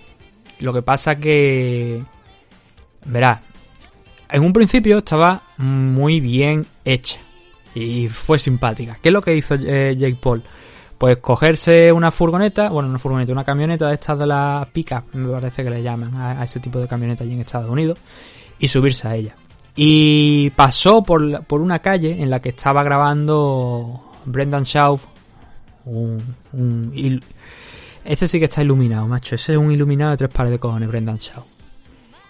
[0.62, 2.02] Lo que pasa que...
[3.04, 3.42] Verá,
[4.30, 7.20] en un principio estaba muy bien hecha.
[7.76, 9.00] Y fue simpática.
[9.02, 10.44] ¿Qué es lo que hizo eh, Jake Paul?
[10.98, 15.32] Pues cogerse una furgoneta, bueno, una furgoneta, una camioneta de estas de las picas, me
[15.32, 18.00] parece que le llaman a, ese tipo de camioneta allí en Estados Unidos,
[18.58, 19.36] y subirse a ella.
[19.76, 25.06] Y pasó por, por una calle en la que estaba grabando Brendan Schauf,
[25.86, 26.22] un,
[26.54, 27.22] un,
[28.04, 30.88] este sí que está iluminado, macho, ese es un iluminado de tres pares de cojones,
[30.88, 31.46] Brendan Schauf.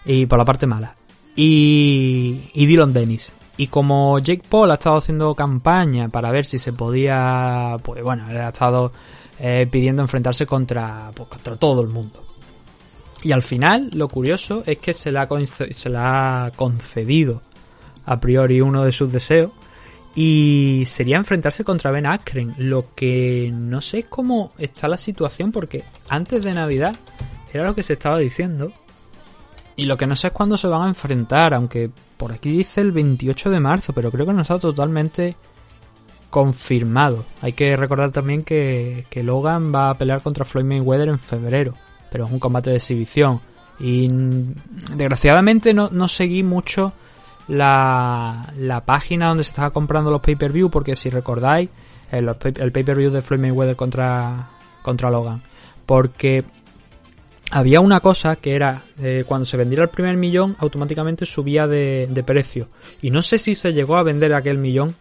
[0.03, 0.95] Y por la parte mala.
[1.35, 3.31] Y, y Dylan Dennis.
[3.57, 8.25] Y como Jake Paul ha estado haciendo campaña para ver si se podía, pues bueno,
[8.29, 8.91] ha estado
[9.39, 12.23] eh, pidiendo enfrentarse contra, pues, contra todo el mundo.
[13.23, 17.41] Y al final, lo curioso es que se le, ha concedido
[18.05, 19.51] a priori uno de sus deseos.
[20.15, 22.55] Y sería enfrentarse contra Ben Askren.
[22.57, 26.95] Lo que no sé cómo está la situación porque antes de Navidad
[27.53, 28.71] era lo que se estaba diciendo.
[29.77, 32.81] Y lo que no sé es cuándo se van a enfrentar, aunque por aquí dice
[32.81, 35.35] el 28 de marzo, pero creo que no está totalmente
[36.31, 37.25] confirmado.
[37.43, 41.75] Hay que recordar también que, que Logan va a pelear contra Floyd Mayweather en febrero,
[42.11, 43.39] pero es un combate de exhibición.
[43.79, 44.09] Y
[44.95, 46.93] desgraciadamente no, no seguí mucho
[47.47, 51.69] la, la, página donde se estaba comprando los pay-per-view, porque si recordáis,
[52.09, 54.49] el, el pay-per-view de Floyd Mayweather contra,
[54.81, 55.43] contra Logan.
[55.85, 56.43] Porque
[57.51, 62.23] había una cosa que era eh, cuando se vendiera el primer millón automáticamente subía de,
[62.25, 62.69] precio.
[63.01, 64.95] Y no sé si se llegó a vender aquel millón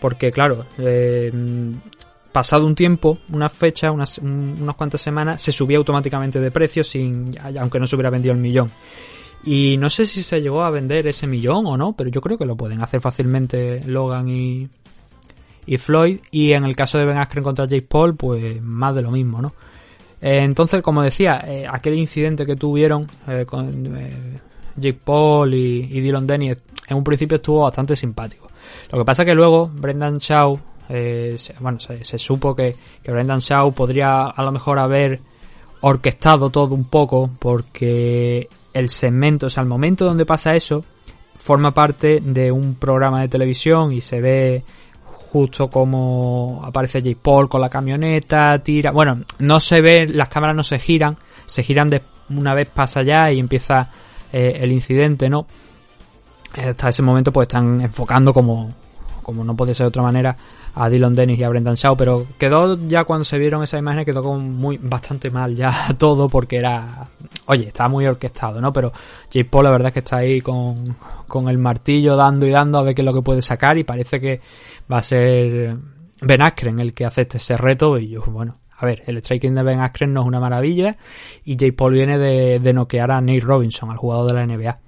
[0.00, 1.30] porque claro eh,
[2.32, 6.82] pasado un tiempo una fecha unas, un, unas cuantas semanas se subía automáticamente de precio
[6.82, 8.70] sin aunque no se hubiera vendido el millón.
[9.42, 12.38] Y no sé si se llegó a vender ese millón o no pero yo creo
[12.38, 14.68] que lo pueden hacer fácilmente Logan y
[15.66, 16.20] y Floyd.
[16.30, 19.42] Y en el caso de Ben Askren contra Jake Paul pues más de lo mismo
[19.42, 19.52] no
[20.20, 23.84] eh, entonces, como decía, eh, aquel incidente que tuvieron eh, con
[24.76, 28.48] Jake Paul y, y, Dylan Denny en un principio estuvo bastante simpático.
[28.92, 30.58] Lo que pasa que luego Brendan Shaw,
[31.60, 35.20] bueno, se, se supo que, que, Brendan Shaw podría a lo mejor haber
[35.82, 40.84] orquestado todo un poco porque el segmento, o sea, el momento donde pasa eso,
[41.36, 44.62] forma parte de un programa de televisión y se ve
[45.32, 48.90] justo como aparece Jake Paul con la camioneta, tira.
[48.90, 51.16] Bueno, no se ve, las cámaras no se giran,
[51.46, 53.90] se giran de una vez pasa allá y empieza
[54.32, 55.46] eh, el incidente, ¿no?
[56.52, 58.74] Hasta ese momento, pues están enfocando como,
[59.22, 60.36] como no puede ser de otra manera
[60.74, 64.04] a Dylan Dennis y a Brendan Shaw, pero quedó ya cuando se vieron esa imagen
[64.04, 67.08] quedó como muy bastante mal ya todo porque era,
[67.46, 68.72] oye, estaba muy orquestado, ¿no?
[68.72, 68.92] Pero
[69.30, 72.78] Jake Paul la verdad es que está ahí con, con el martillo dando y dando
[72.78, 74.40] a ver qué es lo que puede sacar y parece que
[74.90, 75.76] va a ser
[76.22, 79.62] Ben Askren el que acepte ese reto y yo, bueno, a ver, el striking de
[79.62, 80.96] Ben Askren no es una maravilla
[81.44, 84.78] y Jake Paul viene de, de noquear a Nate Robinson, al jugador de la NBA.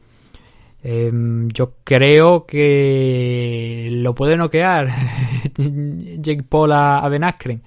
[0.84, 1.12] Eh,
[1.52, 4.88] yo creo que lo puede noquear
[5.56, 7.62] Jake Paul a, Ben Askren.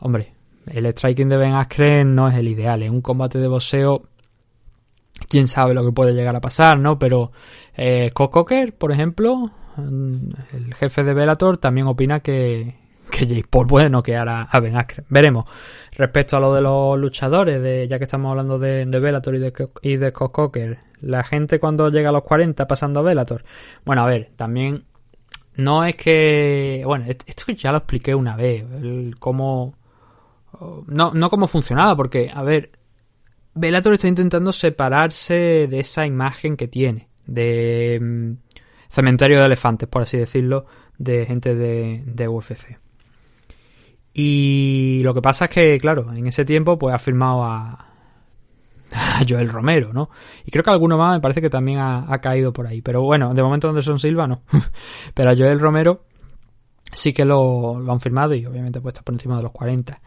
[0.00, 0.34] Hombre,
[0.66, 2.82] el striking de Ben Askren no es el ideal.
[2.82, 4.02] En un combate de boxeo
[5.28, 6.98] quién sabe lo que puede llegar a pasar, ¿no?
[6.98, 7.32] Pero
[7.74, 12.81] eh, Scott Coker, por ejemplo, mm, el jefe de Bellator, también opina que,
[13.12, 15.06] que Jake Paul puede noquear a, a Ben Askren.
[15.08, 15.44] Veremos.
[15.92, 19.38] Respecto a lo de los luchadores, de, ya que estamos hablando de, de Bellator y
[19.38, 23.44] de, y de Scott Coker, la gente cuando llega a los 40 pasando a Bellator.
[23.84, 24.84] Bueno, a ver, también
[25.56, 26.82] no es que...
[26.86, 29.76] Bueno, est- esto ya lo expliqué una vez, el cómo...
[30.86, 32.70] No, no cómo funcionaba, porque, a ver,
[33.54, 38.32] Bellator está intentando separarse de esa imagen que tiene, de mm,
[38.88, 40.66] cementerio de elefantes, por así decirlo,
[40.98, 42.78] de gente de UFC.
[44.14, 47.86] Y lo que pasa es que, claro, en ese tiempo pues ha firmado a,
[49.28, 50.10] Joel Romero, ¿no?
[50.44, 52.82] Y creo que alguno más me parece que también ha, caído por ahí.
[52.82, 54.42] Pero bueno, de momento Anderson Silva no.
[55.14, 56.04] Pero a Joel Romero
[56.92, 60.00] sí que lo, lo han firmado y obviamente pues está por encima de los 40.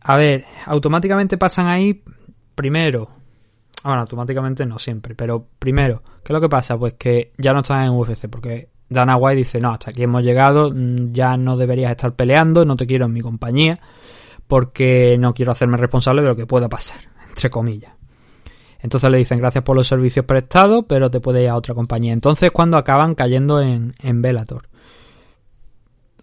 [0.00, 2.02] A ver, automáticamente pasan ahí
[2.54, 3.10] primero.
[3.84, 6.76] Bueno, automáticamente no siempre, pero primero, ¿qué es lo que pasa?
[6.76, 10.22] Pues que ya no están en UFC porque Dana White dice, no, hasta aquí hemos
[10.22, 13.80] llegado, mm, ya no deberías estar peleando, no te quiero en mi compañía,
[14.46, 17.92] porque no quiero hacerme responsable de lo que pueda pasar, entre comillas.
[18.80, 22.12] Entonces le dicen gracias por los servicios prestados, pero te puede ir a otra compañía.
[22.12, 24.68] Entonces cuando acaban cayendo en, en Bellator.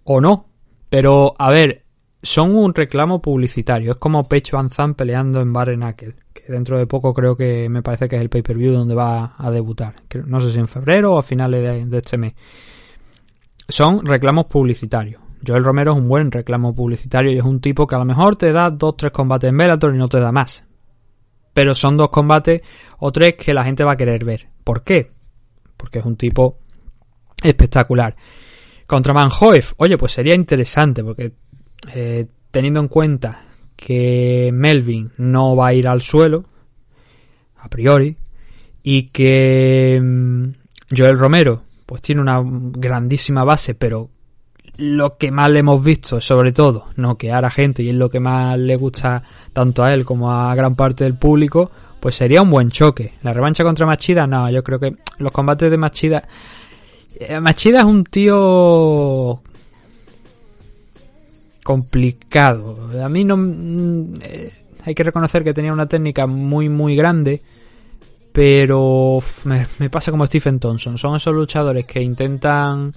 [0.06, 0.48] O no.
[0.90, 1.84] Pero, a ver,
[2.22, 3.92] son un reclamo publicitario.
[3.92, 6.16] Es como Pecho Van Zandt peleando en Knuckle.
[6.48, 9.96] Dentro de poco creo que me parece que es el pay-per-view donde va a debutar.
[10.26, 12.34] No sé si en febrero o a finales de, de este mes.
[13.68, 15.22] Son reclamos publicitarios.
[15.46, 18.36] Joel Romero es un buen reclamo publicitario y es un tipo que a lo mejor
[18.36, 20.64] te da dos, tres combates en Bellator y no te da más.
[21.54, 22.62] Pero son dos combates
[23.00, 24.50] o tres que la gente va a querer ver.
[24.64, 25.12] ¿Por qué?
[25.78, 26.60] Porque es un tipo
[27.44, 28.16] espectacular.
[28.88, 31.34] Contra Manhoef, oye, pues sería interesante porque
[31.94, 33.45] eh, teniendo en cuenta
[33.76, 36.46] que Melvin no va a ir al suelo,
[37.58, 38.16] a priori,
[38.84, 44.10] y que mm, Joel Romero pues tiene una grandísima base, pero
[44.78, 48.20] lo que más le hemos visto, sobre todo, noquear a gente y es lo que
[48.20, 52.50] más le gusta tanto a él como a gran parte del público, pues sería un
[52.50, 53.14] buen choque.
[53.24, 56.28] La revancha contra Machida, no, yo creo que los combates de Machida...
[57.20, 59.42] eh, Machida es un tío
[61.66, 62.76] complicado.
[63.04, 63.38] A mí no...
[63.38, 64.52] mm, eh,
[64.86, 67.42] hay que reconocer que tenía una técnica muy, muy grande,
[68.32, 71.00] pero me, me pasa como Stephen Thompson.
[71.00, 72.92] Son esos luchadores que intentan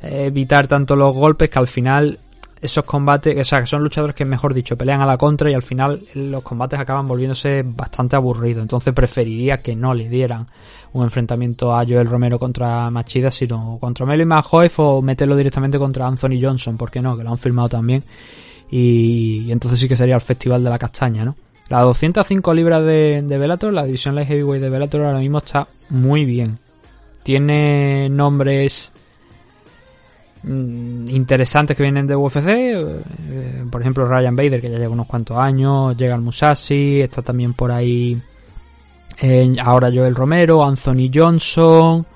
[0.00, 2.18] eh, evitar tanto los golpes que al final
[2.60, 5.54] esos combates, o sea, que son luchadores que, mejor dicho, pelean a la contra y
[5.54, 8.62] al final los combates acaban volviéndose bastante aburridos.
[8.62, 10.46] Entonces preferiría que no le dieran
[10.92, 16.06] un enfrentamiento a Joel Romero contra Machida, sino contra Melvin Mahoef o meterlo directamente contra
[16.06, 17.16] Anthony Johnson, ¿por qué no?
[17.16, 18.04] Que lo han firmado también.
[18.70, 21.36] Y, y entonces sí que sería el Festival de la Castaña, ¿no?
[21.70, 25.68] La 205 libras de, de Bellator, la división light heavyweight de Bellator ahora mismo está
[25.88, 26.58] muy bien.
[27.22, 28.90] Tiene nombres
[30.42, 35.06] mm, interesantes que vienen de UFC, eh, por ejemplo Ryan Bader que ya lleva unos
[35.06, 38.20] cuantos años, llega el Musashi, está también por ahí
[39.20, 42.06] eh, ahora Joel Romero, Anthony Johnson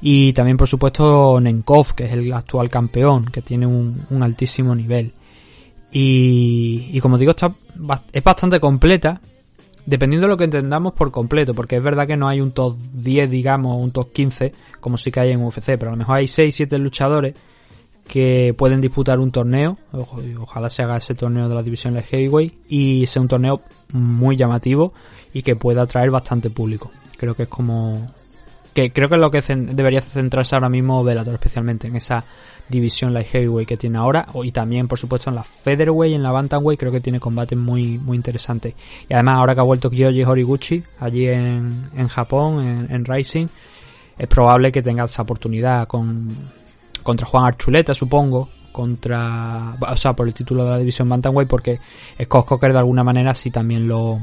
[0.00, 5.12] y también por supuesto Nenkov que es el actual campeón que tiene un, altísimo nivel.
[5.92, 7.52] Y, y como digo está,
[8.12, 9.20] es bastante completa
[9.86, 12.76] dependiendo de lo que entendamos por completo, porque es verdad que no hay un top
[12.92, 16.16] 10, digamos, un top 15, como sí que hay en UFC, pero a lo mejor
[16.16, 17.34] hay 6, 7 luchadores
[18.06, 19.78] que pueden disputar un torneo,
[20.38, 23.62] ojalá se haga ese torneo de la división Light Heavyweight y sea un torneo
[23.92, 24.92] muy llamativo
[25.32, 26.90] y que pueda atraer bastante público.
[27.16, 28.06] Creo que es como
[28.74, 32.24] que creo que es lo que debería centrarse ahora mismo Bellator especialmente en esa
[32.68, 36.22] división light heavyweight que tiene ahora y también por supuesto en la featherweight y en
[36.22, 38.74] la bantamweight creo que tiene combates muy muy interesantes
[39.08, 43.46] y además ahora que ha vuelto Kyoji Horiguchi allí en, en Japón en, en Rising
[44.18, 46.30] es probable que tenga esa oportunidad con
[47.04, 51.78] contra Juan Archuleta supongo contra o sea por el título de la división bantamweight porque
[52.20, 54.18] Scott Coker de alguna manera sí también lo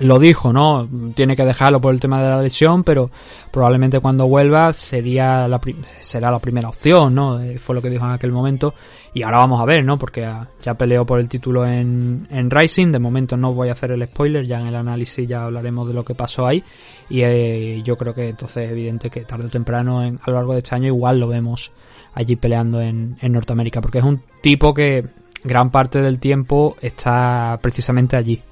[0.00, 0.88] lo dijo, ¿no?
[1.14, 3.10] Tiene que dejarlo por el tema de la lesión, pero
[3.50, 5.60] probablemente cuando vuelva sería la
[6.00, 7.40] será la primera opción, ¿no?
[7.40, 8.74] Eh, Fue lo que dijo en aquel momento.
[9.14, 9.98] Y ahora vamos a ver, ¿no?
[9.98, 10.28] Porque
[10.62, 12.92] ya peleó por el título en, en Rising.
[12.92, 15.94] De momento no voy a hacer el spoiler, ya en el análisis ya hablaremos de
[15.94, 16.62] lo que pasó ahí.
[17.08, 20.36] Y eh, yo creo que entonces es evidente que tarde o temprano en- a lo
[20.36, 21.72] largo de este año igual lo vemos
[22.14, 23.80] allí peleando en, en Norteamérica.
[23.80, 25.06] Porque es un tipo que
[25.42, 28.42] gran parte del tiempo está precisamente allí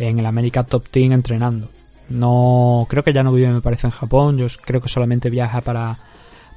[0.00, 1.68] en el America Top Team entrenando.
[2.08, 4.36] No, creo que ya no vive, me parece, en Japón.
[4.36, 5.96] Yo creo que solamente viaja para,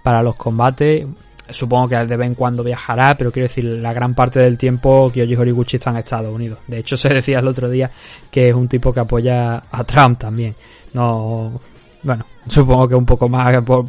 [0.01, 1.05] para los combates.
[1.49, 5.11] supongo que de vez en cuando viajará, pero quiero decir, la gran parte del tiempo
[5.13, 6.59] Kyoji Horiguchi está en Estados Unidos.
[6.67, 7.89] De hecho, se decía el otro día
[8.31, 10.55] que es un tipo que apoya a Trump también.
[10.93, 11.59] No,
[12.01, 13.85] bueno, supongo que un poco más por,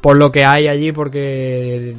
[0.00, 1.96] por lo que hay allí, porque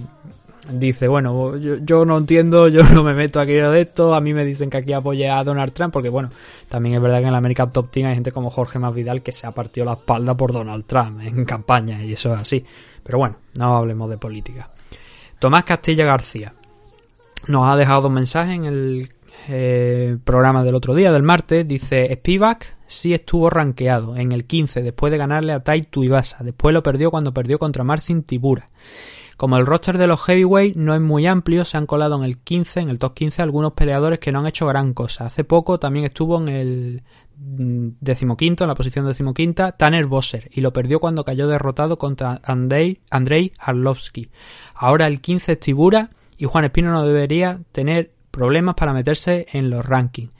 [0.72, 4.34] dice, bueno, yo, yo, no entiendo, yo no me meto aquí de esto, a mí
[4.34, 6.30] me dicen que aquí apoye a Donald Trump, porque bueno,
[6.68, 9.32] también es verdad que en la América Top Team hay gente como Jorge Masvidal que
[9.32, 12.66] se ha partido la espalda por Donald Trump en campaña, y eso es así.
[13.04, 14.70] Pero bueno, no hablemos de política.
[15.40, 16.54] Tomás Castilla García
[17.48, 19.10] nos ha dejado un mensaje en el
[19.48, 24.82] eh, programa del otro día, del martes, dice Spivak sí estuvo rankeado en el 15
[24.82, 28.68] después de ganarle a Tai Tuivasa, después lo perdió cuando perdió contra Marcin Tibura.
[29.40, 32.40] Como el roster de los heavyweight no es muy amplio, se han colado en el
[32.40, 35.28] 15, en el top 15, algunos peleadores que no han hecho gran cosa.
[35.28, 37.04] Hace poco también estuvo en el
[37.38, 42.42] mm, decimoquinto, en la posición decimoquinta, Tanner Bosser, y lo perdió cuando cayó derrotado contra
[42.44, 43.00] Andrei,
[43.60, 44.30] Arlovsky.
[44.76, 49.70] Ahora el 15 es Tibura, y Juan Espino no debería tener problemas para meterse en
[49.70, 50.34] los rankings.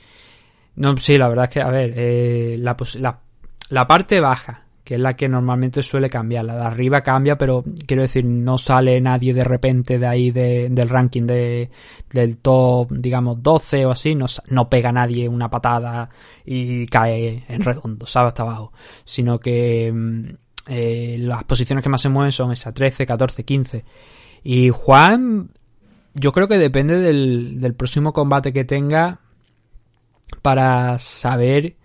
[0.76, 5.16] No, sí, la verdad es que, a ver, eh, la parte baja, que es la
[5.16, 6.46] que normalmente suele cambiar.
[6.46, 10.68] La de arriba cambia, pero quiero decir, no sale nadie de repente de ahí de,
[10.72, 11.70] del ranking de,
[12.12, 16.10] del top, digamos, 12 o así, no, no pega nadie una patada
[16.44, 18.30] y cae en redondo, ¿sabes?
[18.30, 18.74] Hasta abajo.
[19.04, 20.26] Sino que mm,
[20.70, 23.86] eh, las posiciones que más se mueven son esas 13, 14, 15.
[24.44, 25.52] Y Juan,
[26.16, 29.20] yo creo que depende del, del próximo combate que tenga
[30.42, 31.76] para saber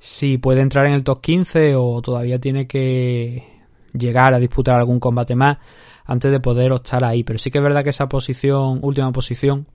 [0.00, 3.46] si puede entrar en el top 15 o todavía tiene que
[3.92, 5.58] llegar a disputar algún combate más
[6.06, 7.22] antes de poder optar ahí.
[7.22, 9.66] Pero sí que es verdad que esa posición, última posición,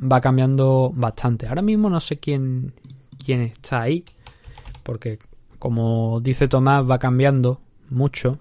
[0.00, 1.46] va cambiando bastante.
[1.46, 2.72] Ahora mismo no sé quién,
[3.22, 4.06] quién está ahí,
[4.82, 5.18] porque
[5.58, 7.60] como dice Tomás, va cambiando
[7.90, 8.38] mucho.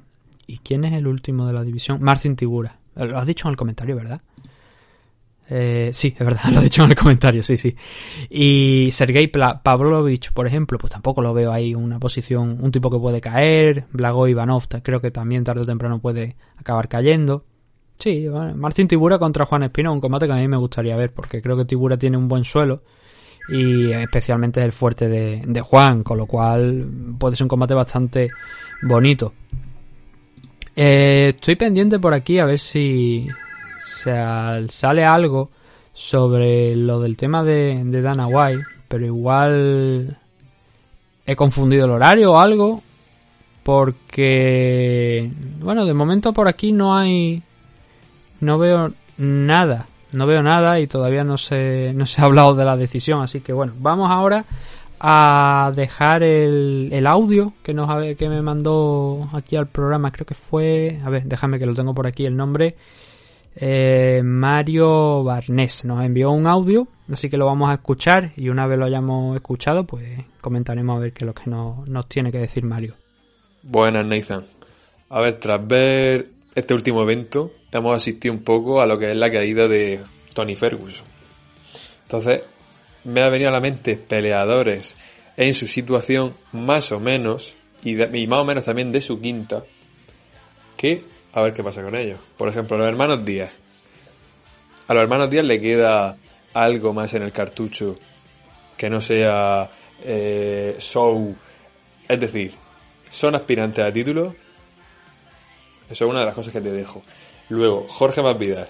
[0.48, 2.02] ¿Y quién es el último de la división?
[2.02, 2.80] Marcin Tibura.
[2.96, 4.22] Lo has dicho en el comentario, ¿verdad?
[5.50, 7.76] Eh, sí, es verdad, lo he dicho en el comentario, sí, sí.
[8.30, 13.00] Y Sergei Pavlovich, por ejemplo, pues tampoco lo veo ahí una posición, un tipo que
[13.00, 13.86] puede caer.
[13.92, 17.46] Blago Ivanov, creo que también tarde o temprano puede acabar cayendo.
[17.96, 21.42] Sí, Martín Tibura contra Juan Espino, un combate que a mí me gustaría ver, porque
[21.42, 22.82] creo que Tibura tiene un buen suelo
[23.50, 26.86] y especialmente es el fuerte de, Juan, con lo cual
[27.20, 28.30] puede ser un combate bastante
[28.82, 29.34] bonito.
[30.76, 33.28] Eh, estoy pendiente por aquí a ver si,
[33.84, 35.50] sale algo
[35.94, 40.18] sobre lo del tema de, de Dana White, pero igual
[41.26, 42.82] he confundido el horario o algo,
[43.64, 47.42] porque, bueno, de momento por aquí no hay,
[48.42, 52.66] no veo nada, no veo nada y todavía no se, no se ha hablado de
[52.66, 54.46] la decisión, así que bueno, vamos ahora
[55.00, 60.36] a dejar el, el audio que nos que me mandó aquí al programa, creo que
[60.36, 62.76] fue, a ver, déjame que lo tengo por aquí el nombre.
[63.56, 68.66] Eh, Mario Barnés nos envió un audio, así que lo vamos a escuchar y una
[68.66, 70.06] vez lo hayamos escuchado, pues
[70.42, 72.96] comentaremos a ver qué es lo que nos, tiene que decir Mario.
[73.62, 74.46] Buenas, Nathan.
[75.10, 79.18] A ver, tras ver este último evento, hemos asistido un poco a lo que es
[79.18, 80.02] la caída de
[80.34, 81.06] Tony Ferguson.
[82.04, 82.42] Entonces,
[83.04, 84.96] me ha venido a la mente peleadores
[85.38, 89.64] en su situación, más o menos, y, y más o menos también de su quinta,
[90.76, 92.20] que a ver qué pasa con ellos.
[92.38, 93.52] Por ejemplo, los hermanos Díaz.
[94.88, 96.16] A los hermanos Díaz le queda
[96.54, 97.98] algo más en el cartucho
[98.78, 99.70] que no sea
[100.04, 101.36] eh, show.
[102.08, 102.54] Es decir,
[103.10, 104.36] son aspirantes a título.
[105.90, 107.04] Eso es una de las cosas que te dejo.
[107.50, 108.68] Luego, Jorge Masvidal.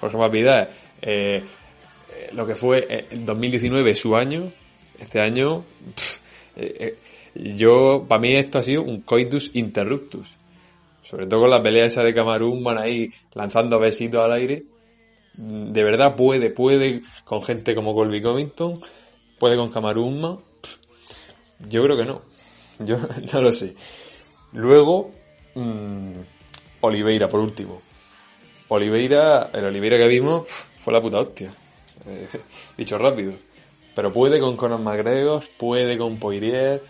[0.00, 0.68] Jorge Masvidal,
[1.02, 1.42] eh,
[2.12, 4.52] eh, lo que fue en 2019 su año,
[4.98, 5.64] este año,
[6.56, 6.96] eh,
[7.34, 10.37] yo, para mí esto ha sido un coitus interruptus.
[11.02, 14.64] Sobre todo con la pelea esa de Camarún, van ahí lanzando besitos al aire.
[15.34, 18.80] De verdad puede, puede con gente como Colby Covington,
[19.38, 20.40] puede con Camarún.
[21.68, 22.22] Yo creo que no.
[22.80, 22.98] Yo
[23.32, 23.74] no lo sé.
[24.52, 25.12] Luego,
[25.54, 26.12] mmm,
[26.80, 27.80] Oliveira, por último.
[28.68, 31.50] Oliveira, el Oliveira que vimos fue la puta hostia.
[32.76, 33.32] Dicho rápido.
[33.94, 36.82] Pero puede con Conor McGregor, puede con Poirier,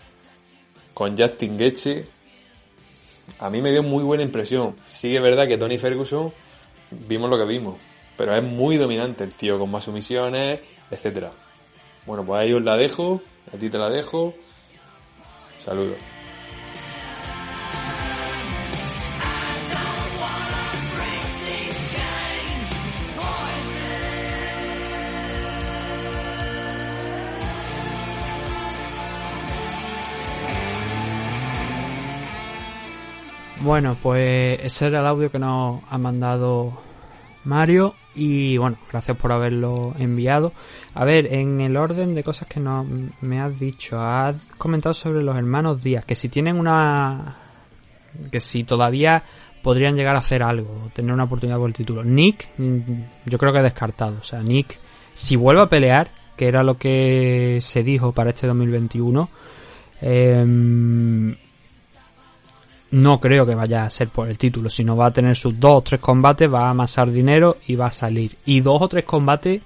[0.93, 2.05] con Justin Gaethje
[3.37, 4.75] a mí me dio muy buena impresión.
[4.87, 6.31] Sí es verdad que Tony Ferguson
[6.91, 7.77] vimos lo que vimos,
[8.17, 10.59] pero es muy dominante el tío con más sumisiones,
[10.89, 11.31] etcétera.
[12.05, 13.21] Bueno, pues ahí os la dejo,
[13.53, 14.33] a ti te la dejo.
[15.63, 16.18] Saludos.
[33.69, 36.73] Bueno, pues ese era el audio que nos ha mandado
[37.43, 37.93] Mario.
[38.15, 40.53] Y bueno, gracias por haberlo enviado.
[40.95, 42.83] A ver, en el orden de cosas que no
[43.21, 47.35] me has dicho, has comentado sobre los hermanos Díaz, que si tienen una.
[48.31, 49.23] que si todavía
[49.61, 52.03] podrían llegar a hacer algo, tener una oportunidad por el título.
[52.03, 52.47] Nick,
[53.27, 54.17] yo creo que descartado.
[54.19, 54.79] O sea, Nick,
[55.13, 59.29] si vuelve a pelear, que era lo que se dijo para este 2021,
[60.01, 61.35] eh,
[62.91, 65.75] no creo que vaya a ser por el título, sino va a tener sus dos
[65.75, 68.35] o tres combates, va a amasar dinero y va a salir.
[68.45, 69.61] Y dos o tres combates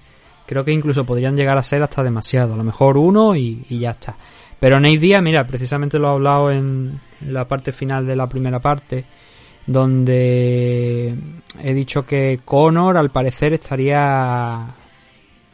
[0.45, 3.91] creo que incluso podrían llegar a ser hasta demasiado, a lo mejor uno y, ya
[3.91, 4.15] está.
[4.59, 8.59] Pero Nate Díaz, mira, precisamente lo he hablado en la parte final de la primera
[8.59, 9.05] parte,
[9.65, 11.15] donde
[11.61, 14.67] he dicho que Conor al parecer estaría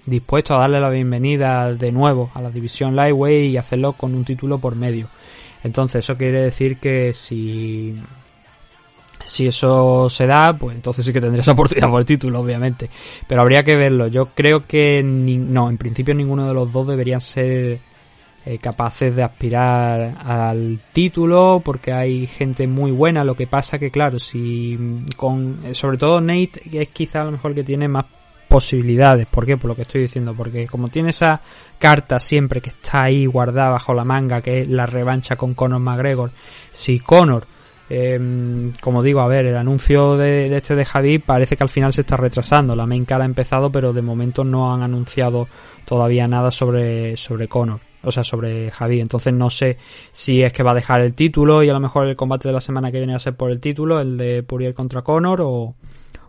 [0.06, 4.26] dispuesto a darle la bienvenida de nuevo a la división Lightweight y hacerlo con un
[4.26, 5.08] título por medio.
[5.64, 7.95] Entonces eso quiere decir que si
[9.26, 12.89] si eso se da, pues entonces sí que tendría esa oportunidad por el título, obviamente.
[13.28, 14.07] Pero habría que verlo.
[14.07, 17.80] Yo creo que ni, no, en principio ninguno de los dos deberían ser
[18.45, 23.24] eh, capaces de aspirar al título porque hay gente muy buena.
[23.24, 24.78] Lo que pasa que claro, si
[25.16, 28.05] con sobre todo Nate es quizá a lo mejor que tiene más
[28.50, 29.28] posibilidades.
[29.28, 29.56] ¿Por qué?
[29.56, 30.34] Por lo que estoy diciendo.
[30.34, 31.39] Porque como tiene esa
[31.78, 35.80] carta siempre que está ahí guardada bajo la manga, que es la revancha con Conor
[35.80, 36.32] McGregor,
[36.72, 37.45] si Conor,
[37.89, 41.93] eh, como digo, a ver, el anuncio de, este de Javi parece que al final
[41.93, 42.76] se está retrasando.
[42.76, 45.47] La main cara ha empezado, pero de momento no han anunciado
[45.86, 47.80] todavía nada sobre, sobre Conor.
[48.02, 49.00] O sea, sobre Javi.
[49.00, 49.78] Entonces no sé
[50.12, 52.54] si es que va a dejar el título y a lo mejor el combate de
[52.54, 55.41] la semana que viene va a ser por el título, el de Puriel contra Conor
[55.41, 55.76] o,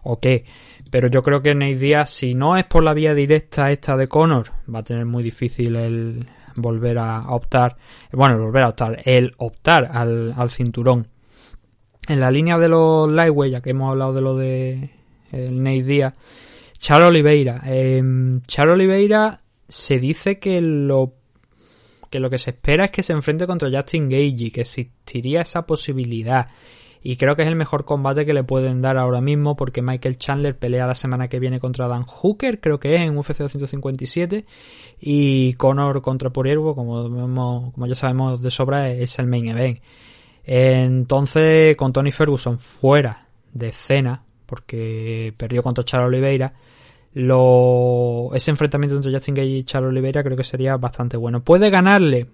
[0.03, 0.45] o qué.
[0.91, 4.09] Pero yo creo que Nate Diaz, si no es por la vía directa esta de
[4.09, 6.27] Conor, va a tener muy difícil el
[6.57, 7.77] volver a optar,
[8.13, 11.09] bueno, volver a optar, el optar al, al cinturón.
[12.09, 14.91] En la línea de los lightweight, ya que hemos hablado de lo de
[15.31, 16.15] el Nate Diaz,
[16.79, 17.63] Charo Oliveira.
[17.67, 18.03] Eh,
[18.59, 21.15] Oliveira se dice que lo
[22.11, 25.65] que lo que se espera es que se enfrente contra Justin Gage, que existiría esa
[25.65, 26.49] posibilidad
[27.03, 30.19] y creo que es el mejor combate que le pueden dar ahora mismo porque Michael
[30.19, 34.45] Chandler pelea la semana que viene contra Dan Hooker, creo que es en UFC 257
[35.01, 39.79] y Conor contra Poriervo, como, como ya sabemos de sobra, es el main event.
[40.45, 46.53] Entonces, con Tony Ferguson fuera de escena, porque perdió contra Charles Oliveira,
[47.13, 51.43] lo, ese enfrentamiento entre Justin Gage y Charles Oliveira creo que sería bastante bueno.
[51.43, 52.29] Puede ganarle.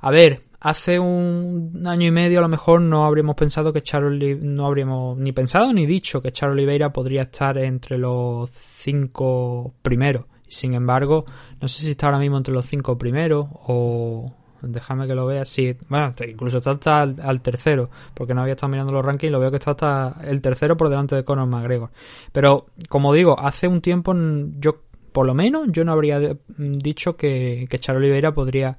[0.00, 4.36] A ver, hace un año y medio a lo mejor no habríamos pensado que Charlie
[4.36, 10.26] no habríamos ni pensado ni dicho que Charlie Oliveira podría estar entre los cinco primeros.
[10.48, 11.24] Sin embargo,
[11.60, 15.44] no sé si está ahora mismo entre los cinco primeros o déjame que lo vea.
[15.44, 19.40] Sí, bueno, incluso está hasta al, tercero, porque no había estado mirando los rankings, lo
[19.40, 21.90] veo que está hasta el tercero por delante de Conor McGregor.
[22.30, 24.14] Pero como digo, hace un tiempo
[24.60, 28.78] yo por lo menos yo no habría dicho que, que Charlie Oliveira podría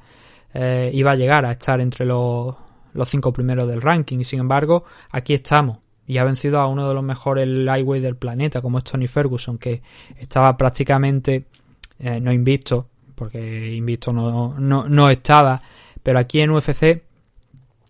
[0.53, 2.55] eh, iba a llegar a estar entre los,
[2.93, 4.23] los cinco primeros del ranking.
[4.23, 5.79] Sin embargo, aquí estamos.
[6.05, 9.57] Y ha vencido a uno de los mejores lightweight del planeta, como es Tony Ferguson,
[9.57, 9.81] que
[10.17, 11.45] estaba prácticamente
[11.99, 15.61] eh, no invisto, porque invisto no, no, no estaba.
[16.01, 17.03] Pero aquí en UFC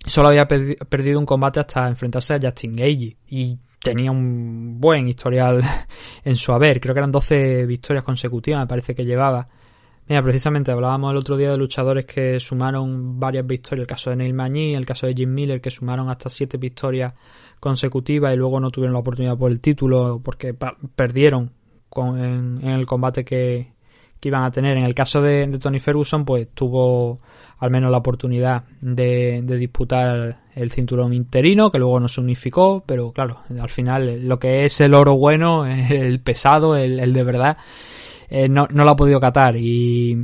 [0.06, 3.18] solo había perdido un combate hasta enfrentarse a Justin Gage.
[3.30, 5.62] Y tenía un buen historial
[6.24, 6.80] en su haber.
[6.80, 9.48] Creo que eran 12 victorias consecutivas, me parece que llevaba.
[10.08, 14.18] Mira, precisamente hablábamos el otro día de luchadores que sumaron varias victorias, el caso de
[14.18, 17.14] Neil Magny, el caso de Jim Miller, que sumaron hasta siete victorias
[17.60, 20.54] consecutivas y luego no tuvieron la oportunidad por el título porque
[20.96, 21.52] perdieron
[21.88, 23.72] con, en, el combate que,
[24.20, 24.76] que, iban a tener.
[24.76, 27.22] En el caso de, Tony Ferguson, pues tuvo
[27.60, 32.84] al menos la oportunidad de, de, disputar el cinturón interino, que luego no se unificó,
[32.86, 37.58] pero claro, al final lo que es el oro bueno, el pesado, el de verdad,
[38.30, 39.56] eh, no, no, lo ha podido catar.
[39.56, 40.18] Y,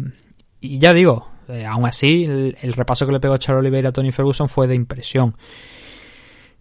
[0.62, 4.12] y ya digo, eh, aún así, el, repaso que le pegó Charles Oliveira a Tony
[4.12, 5.36] Ferguson fue de impresión.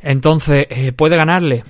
[0.01, 1.63] Entonces, eh, puede ganarle.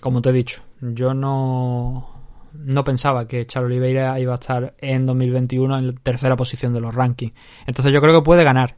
[0.00, 5.04] Como te he dicho, yo no, no pensaba que Charles Oliveira iba a estar en
[5.04, 7.34] 2021 en la tercera posición de los rankings.
[7.66, 8.76] Entonces, yo creo que puede ganar.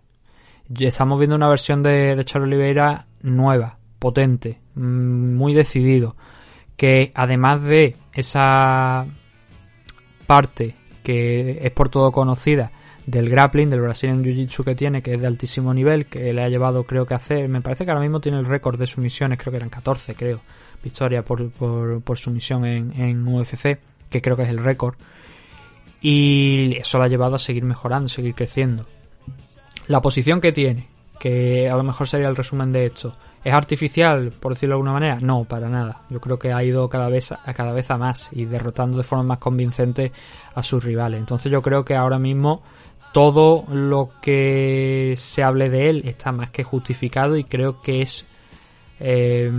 [0.74, 6.16] Estamos viendo una versión de, de Charles Oliveira nueva, potente, mm, muy decidido.
[6.76, 9.06] Que además de esa
[10.33, 10.74] parte
[11.05, 12.72] que es por todo conocida
[13.07, 16.49] del grappling, del Brazilian Jiu-Jitsu que tiene, que es de altísimo nivel, que le ha
[16.49, 19.51] llevado creo que hacer, me parece que ahora mismo tiene el récord de sumisiones, creo
[19.51, 20.41] que eran 14, creo,
[20.83, 23.78] victoria por, por, por sumisión en, en UFC,
[24.09, 24.95] que creo que es el récord.
[26.01, 28.87] Y eso lo ha llevado a seguir mejorando, seguir creciendo.
[29.87, 30.89] La posición que tiene,
[31.20, 33.14] que a lo mejor sería el resumen de esto,
[33.45, 35.18] ¿Es artificial, por decirlo de alguna manera?
[35.20, 36.03] No, para nada.
[36.11, 39.03] Yo creo que ha ido cada vez a, cada vez a más y derrotando de
[39.03, 40.12] forma más convincente
[40.55, 41.18] a sus rivales.
[41.18, 42.62] Entonces yo creo que ahora mismo
[43.12, 48.24] todo lo que se hable de él está más que justificado y creo que es
[49.01, 49.51] eh,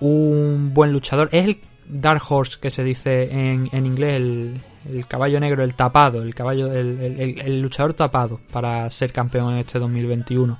[0.00, 1.30] un buen luchador.
[1.32, 5.74] Es el Dark Horse que se dice en, en inglés, el, el, caballo negro, el
[5.74, 10.58] tapado, el caballo, el, el, el luchador tapado para ser campeón en este 2021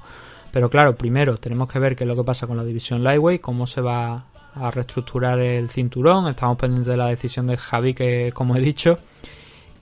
[0.52, 3.40] pero claro, primero tenemos que ver qué es lo que pasa con la división Lightweight,
[3.40, 6.28] cómo se va a reestructurar el cinturón.
[6.28, 8.98] Estamos pendientes de la decisión de Javi, que como he dicho.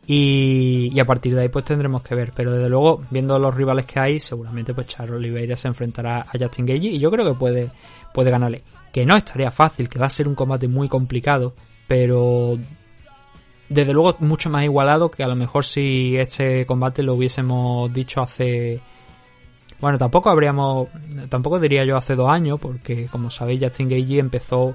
[0.06, 2.32] Y, a partir de ahí pues tendremos que ver.
[2.34, 6.38] Pero desde luego, viendo los rivales que hay, seguramente pues Charles Oliveira se enfrentará a
[6.38, 7.70] Justin Gage y yo creo que puede,
[8.12, 8.62] puede ganarle.
[8.92, 11.54] Que no estaría fácil, que va a ser un combate muy complicado,
[11.86, 12.58] pero
[13.68, 18.22] desde luego mucho más igualado que a lo mejor si este combate lo hubiésemos dicho
[18.22, 18.80] hace
[19.80, 20.88] bueno, tampoco habríamos,
[21.28, 24.74] tampoco diría yo hace dos años, porque como sabéis, Justin Gage empezó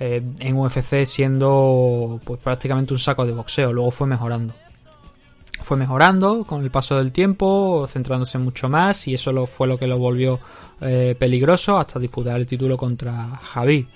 [0.00, 4.54] eh, en UFC siendo pues prácticamente un saco de boxeo, luego fue mejorando.
[5.60, 9.78] Fue mejorando con el paso del tiempo, centrándose mucho más, y eso lo, fue lo
[9.78, 10.40] que lo volvió
[10.80, 13.86] eh, peligroso hasta disputar el título contra Javi.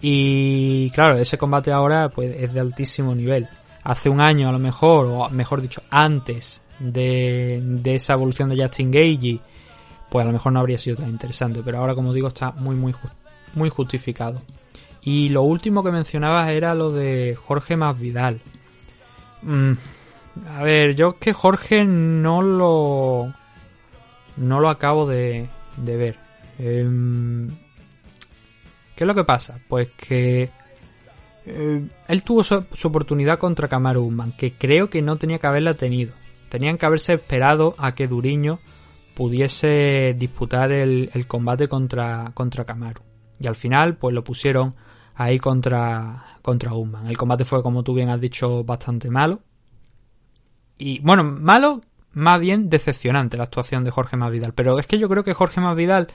[0.00, 3.48] Y claro, ese combate ahora pues es de altísimo nivel.
[3.84, 8.90] Hace un año a lo mejor, o mejor dicho, antes de, esa evolución de Justin
[8.90, 9.40] Gage,
[10.10, 11.62] pues a lo mejor no habría sido tan interesante.
[11.64, 12.94] Pero ahora, como digo, está muy, muy,
[13.54, 14.42] muy justificado.
[15.02, 18.40] Y lo último que mencionabas era lo de Jorge Masvidal.
[19.42, 19.72] Mm,
[20.48, 23.34] a ver, yo es que Jorge no lo.
[24.36, 26.16] No lo acabo de, de ver.
[26.58, 27.48] Em,
[28.96, 29.58] ¿Qué es lo que pasa?
[29.68, 30.50] Pues que.
[31.44, 35.74] Eh, él tuvo su, oportunidad contra Kamaru Usman, que creo que no tenía que haberla
[35.74, 36.12] tenido.
[36.52, 38.58] Tenían que haberse esperado a que Duriño
[39.14, 43.00] pudiese disputar el, combate contra, contra Kamaru.
[43.40, 44.74] Y al final, pues lo pusieron
[45.14, 47.06] ahí contra, contra Usman.
[47.06, 49.40] El combate fue, como tú bien has dicho, bastante malo.
[50.76, 51.80] Y bueno, malo,
[52.12, 54.52] más bien decepcionante la actuación de Jorge Masvidal.
[54.52, 56.08] Pero es que yo creo que Jorge Masvidal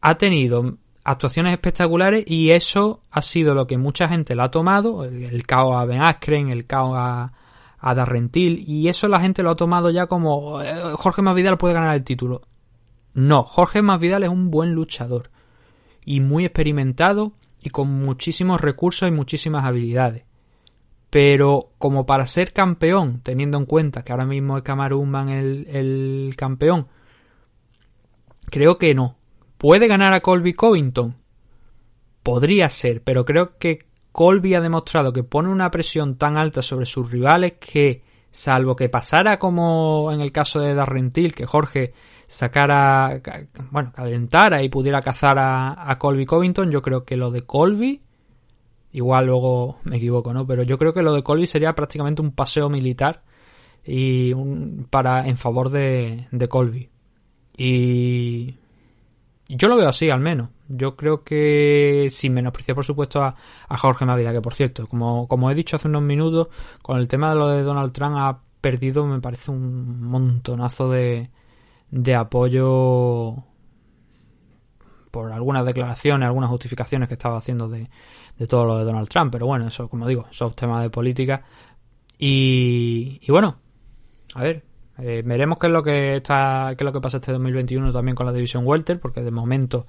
[0.00, 5.04] ha tenido actuaciones espectaculares y eso ha sido lo que mucha gente la ha tomado.
[5.04, 7.32] El, el caos a Ben Askren, el caos a,
[7.78, 11.74] a Darrentil y eso la gente lo ha tomado ya como eh, Jorge Masvidal puede
[11.74, 12.42] ganar el título.
[13.14, 15.30] No, Jorge Masvidal es un buen luchador
[16.04, 20.24] y muy experimentado y con muchísimos recursos y muchísimas habilidades.
[21.10, 26.34] Pero como para ser campeón, teniendo en cuenta que ahora mismo es Kamaru el, el
[26.36, 26.88] campeón,
[28.46, 29.16] creo que no.
[29.56, 31.16] ¿Puede ganar a Colby Covington?
[32.22, 36.86] Podría ser, pero creo que Colby ha demostrado que pone una presión tan alta sobre
[36.86, 41.92] sus rivales que, salvo que pasara como en el caso de Darrentil, que Jorge
[42.26, 43.20] sacara,
[43.70, 48.02] bueno, calentara y pudiera cazar a, Colby Covington, yo creo que lo de Colby,
[48.92, 50.46] igual luego me equivoco, ¿no?
[50.46, 53.22] Pero yo creo que lo de Colby sería prácticamente un paseo militar
[53.84, 56.90] y un, para en favor de, de Colby.
[57.56, 58.54] Y
[59.48, 60.50] yo lo veo así, al menos.
[60.68, 63.34] Yo creo que, sin menospreciar, por supuesto, a,
[63.78, 66.48] Jorge Mavida, que por cierto, como, como he dicho hace unos minutos,
[66.82, 71.30] con el tema de lo de Donald Trump ha perdido, me parece, un montonazo de,
[71.90, 73.44] de apoyo
[75.10, 77.88] por algunas declaraciones, algunas justificaciones que estaba haciendo de,
[78.38, 79.32] de todo lo de Donald Trump.
[79.32, 81.44] Pero bueno, eso, como digo, son temas de política.
[82.18, 83.56] Y, bueno,
[84.34, 84.64] a ver,
[84.98, 88.16] eh, veremos qué es lo que está, qué es lo que pasa este 2021 también
[88.16, 89.86] con la división welter, porque de momento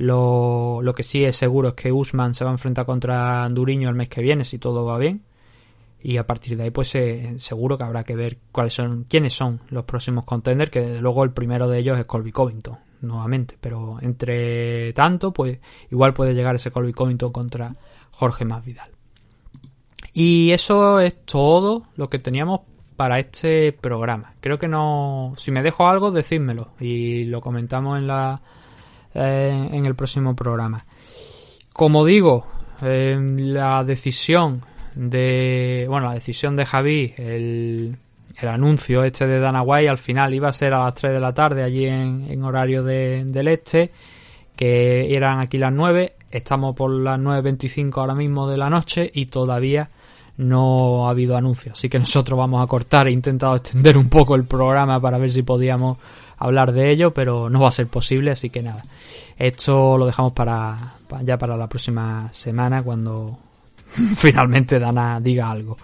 [0.00, 3.90] lo, lo que sí es seguro es que Usman se va a enfrentar contra Duriño
[3.90, 5.24] el mes que viene si todo va bien.
[6.02, 9.34] Y a partir de ahí, pues eh, seguro que habrá que ver cuáles son, quiénes
[9.34, 13.58] son los próximos contenders, que desde luego el primero de ellos es Colby Covington, nuevamente.
[13.60, 15.58] Pero entre tanto, pues
[15.90, 17.76] igual puede llegar ese Colby Covington contra
[18.12, 18.92] Jorge Masvidal.
[20.14, 22.60] Y eso es todo lo que teníamos
[22.96, 24.32] para este programa.
[24.40, 25.34] Creo que no.
[25.36, 28.40] Si me dejo algo, decídmelo y lo comentamos en la
[29.14, 30.84] eh, en el próximo programa.
[31.72, 32.46] Como digo,
[32.82, 34.62] la decisión
[34.94, 37.96] de bueno la decisión de Javi el,
[38.40, 41.20] el anuncio este de Dana White al final iba a ser a las 3 de
[41.20, 43.92] la tarde allí en, horario del este
[44.56, 49.26] que eran aquí las 9 estamos por las 9.25 ahora mismo de la noche y
[49.26, 49.90] todavía
[50.36, 51.72] no ha habido anuncio.
[51.72, 53.08] Así que nosotros vamos a cortar.
[53.08, 55.98] He intentado extender un poco el programa para ver si podíamos
[56.40, 58.82] hablar de ello, pero no va a ser posible, así que nada.
[59.38, 63.38] Esto lo dejamos para, ya para la próxima semana cuando
[64.16, 65.76] finalmente Dana diga algo.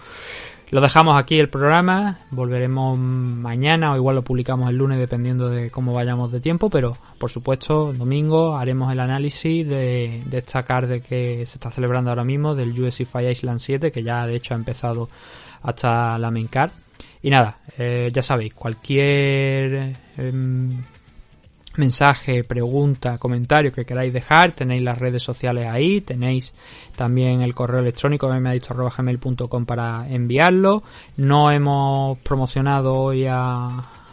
[0.70, 5.70] Lo dejamos aquí el programa, volveremos mañana o igual lo publicamos el lunes dependiendo de
[5.70, 11.02] cómo vayamos de tiempo, pero por supuesto domingo haremos el análisis de, de esta card
[11.02, 14.54] que se está celebrando ahora mismo del UFC Fire Island 7 que ya de hecho
[14.54, 15.08] ha empezado
[15.62, 16.72] hasta la main card.
[17.22, 20.82] Y nada, eh, ya sabéis, cualquier em,
[21.76, 26.54] mensaje, pregunta, comentario que queráis dejar, tenéis las redes sociales ahí, tenéis
[26.96, 30.82] también el correo electrónico gmail.com para enviarlo.
[31.16, 33.66] No hemos promocionado hoy a,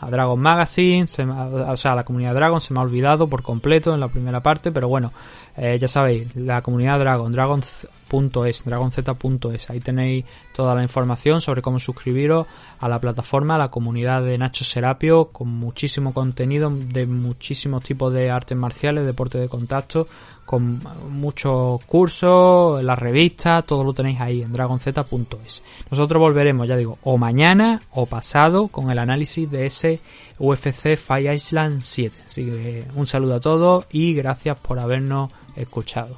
[0.03, 3.43] a Dragon Magazine, se o sea, a la comunidad Dragon se me ha olvidado por
[3.43, 5.11] completo en la primera parte, pero bueno,
[5.56, 11.80] eh, ya sabéis, la comunidad Dragon, dragon.es, dragonz.es, ahí tenéis toda la información sobre cómo
[11.80, 12.47] suscribiros
[12.80, 18.32] a la plataforma, la comunidad de Nacho Serapio, con muchísimo contenido de muchísimos tipos de
[18.32, 20.08] artes marciales, deporte de contacto,
[20.45, 25.64] con muchos cursos, las revistas, todo lo tenéis ahí en dragonz.es.
[25.89, 29.99] Nosotros volveremos, ya digo, o mañana o pasado con el análisis de ese
[30.39, 32.24] UFC Fire Island 7.
[32.26, 36.18] Así que un saludo a todos y gracias por habernos escuchado.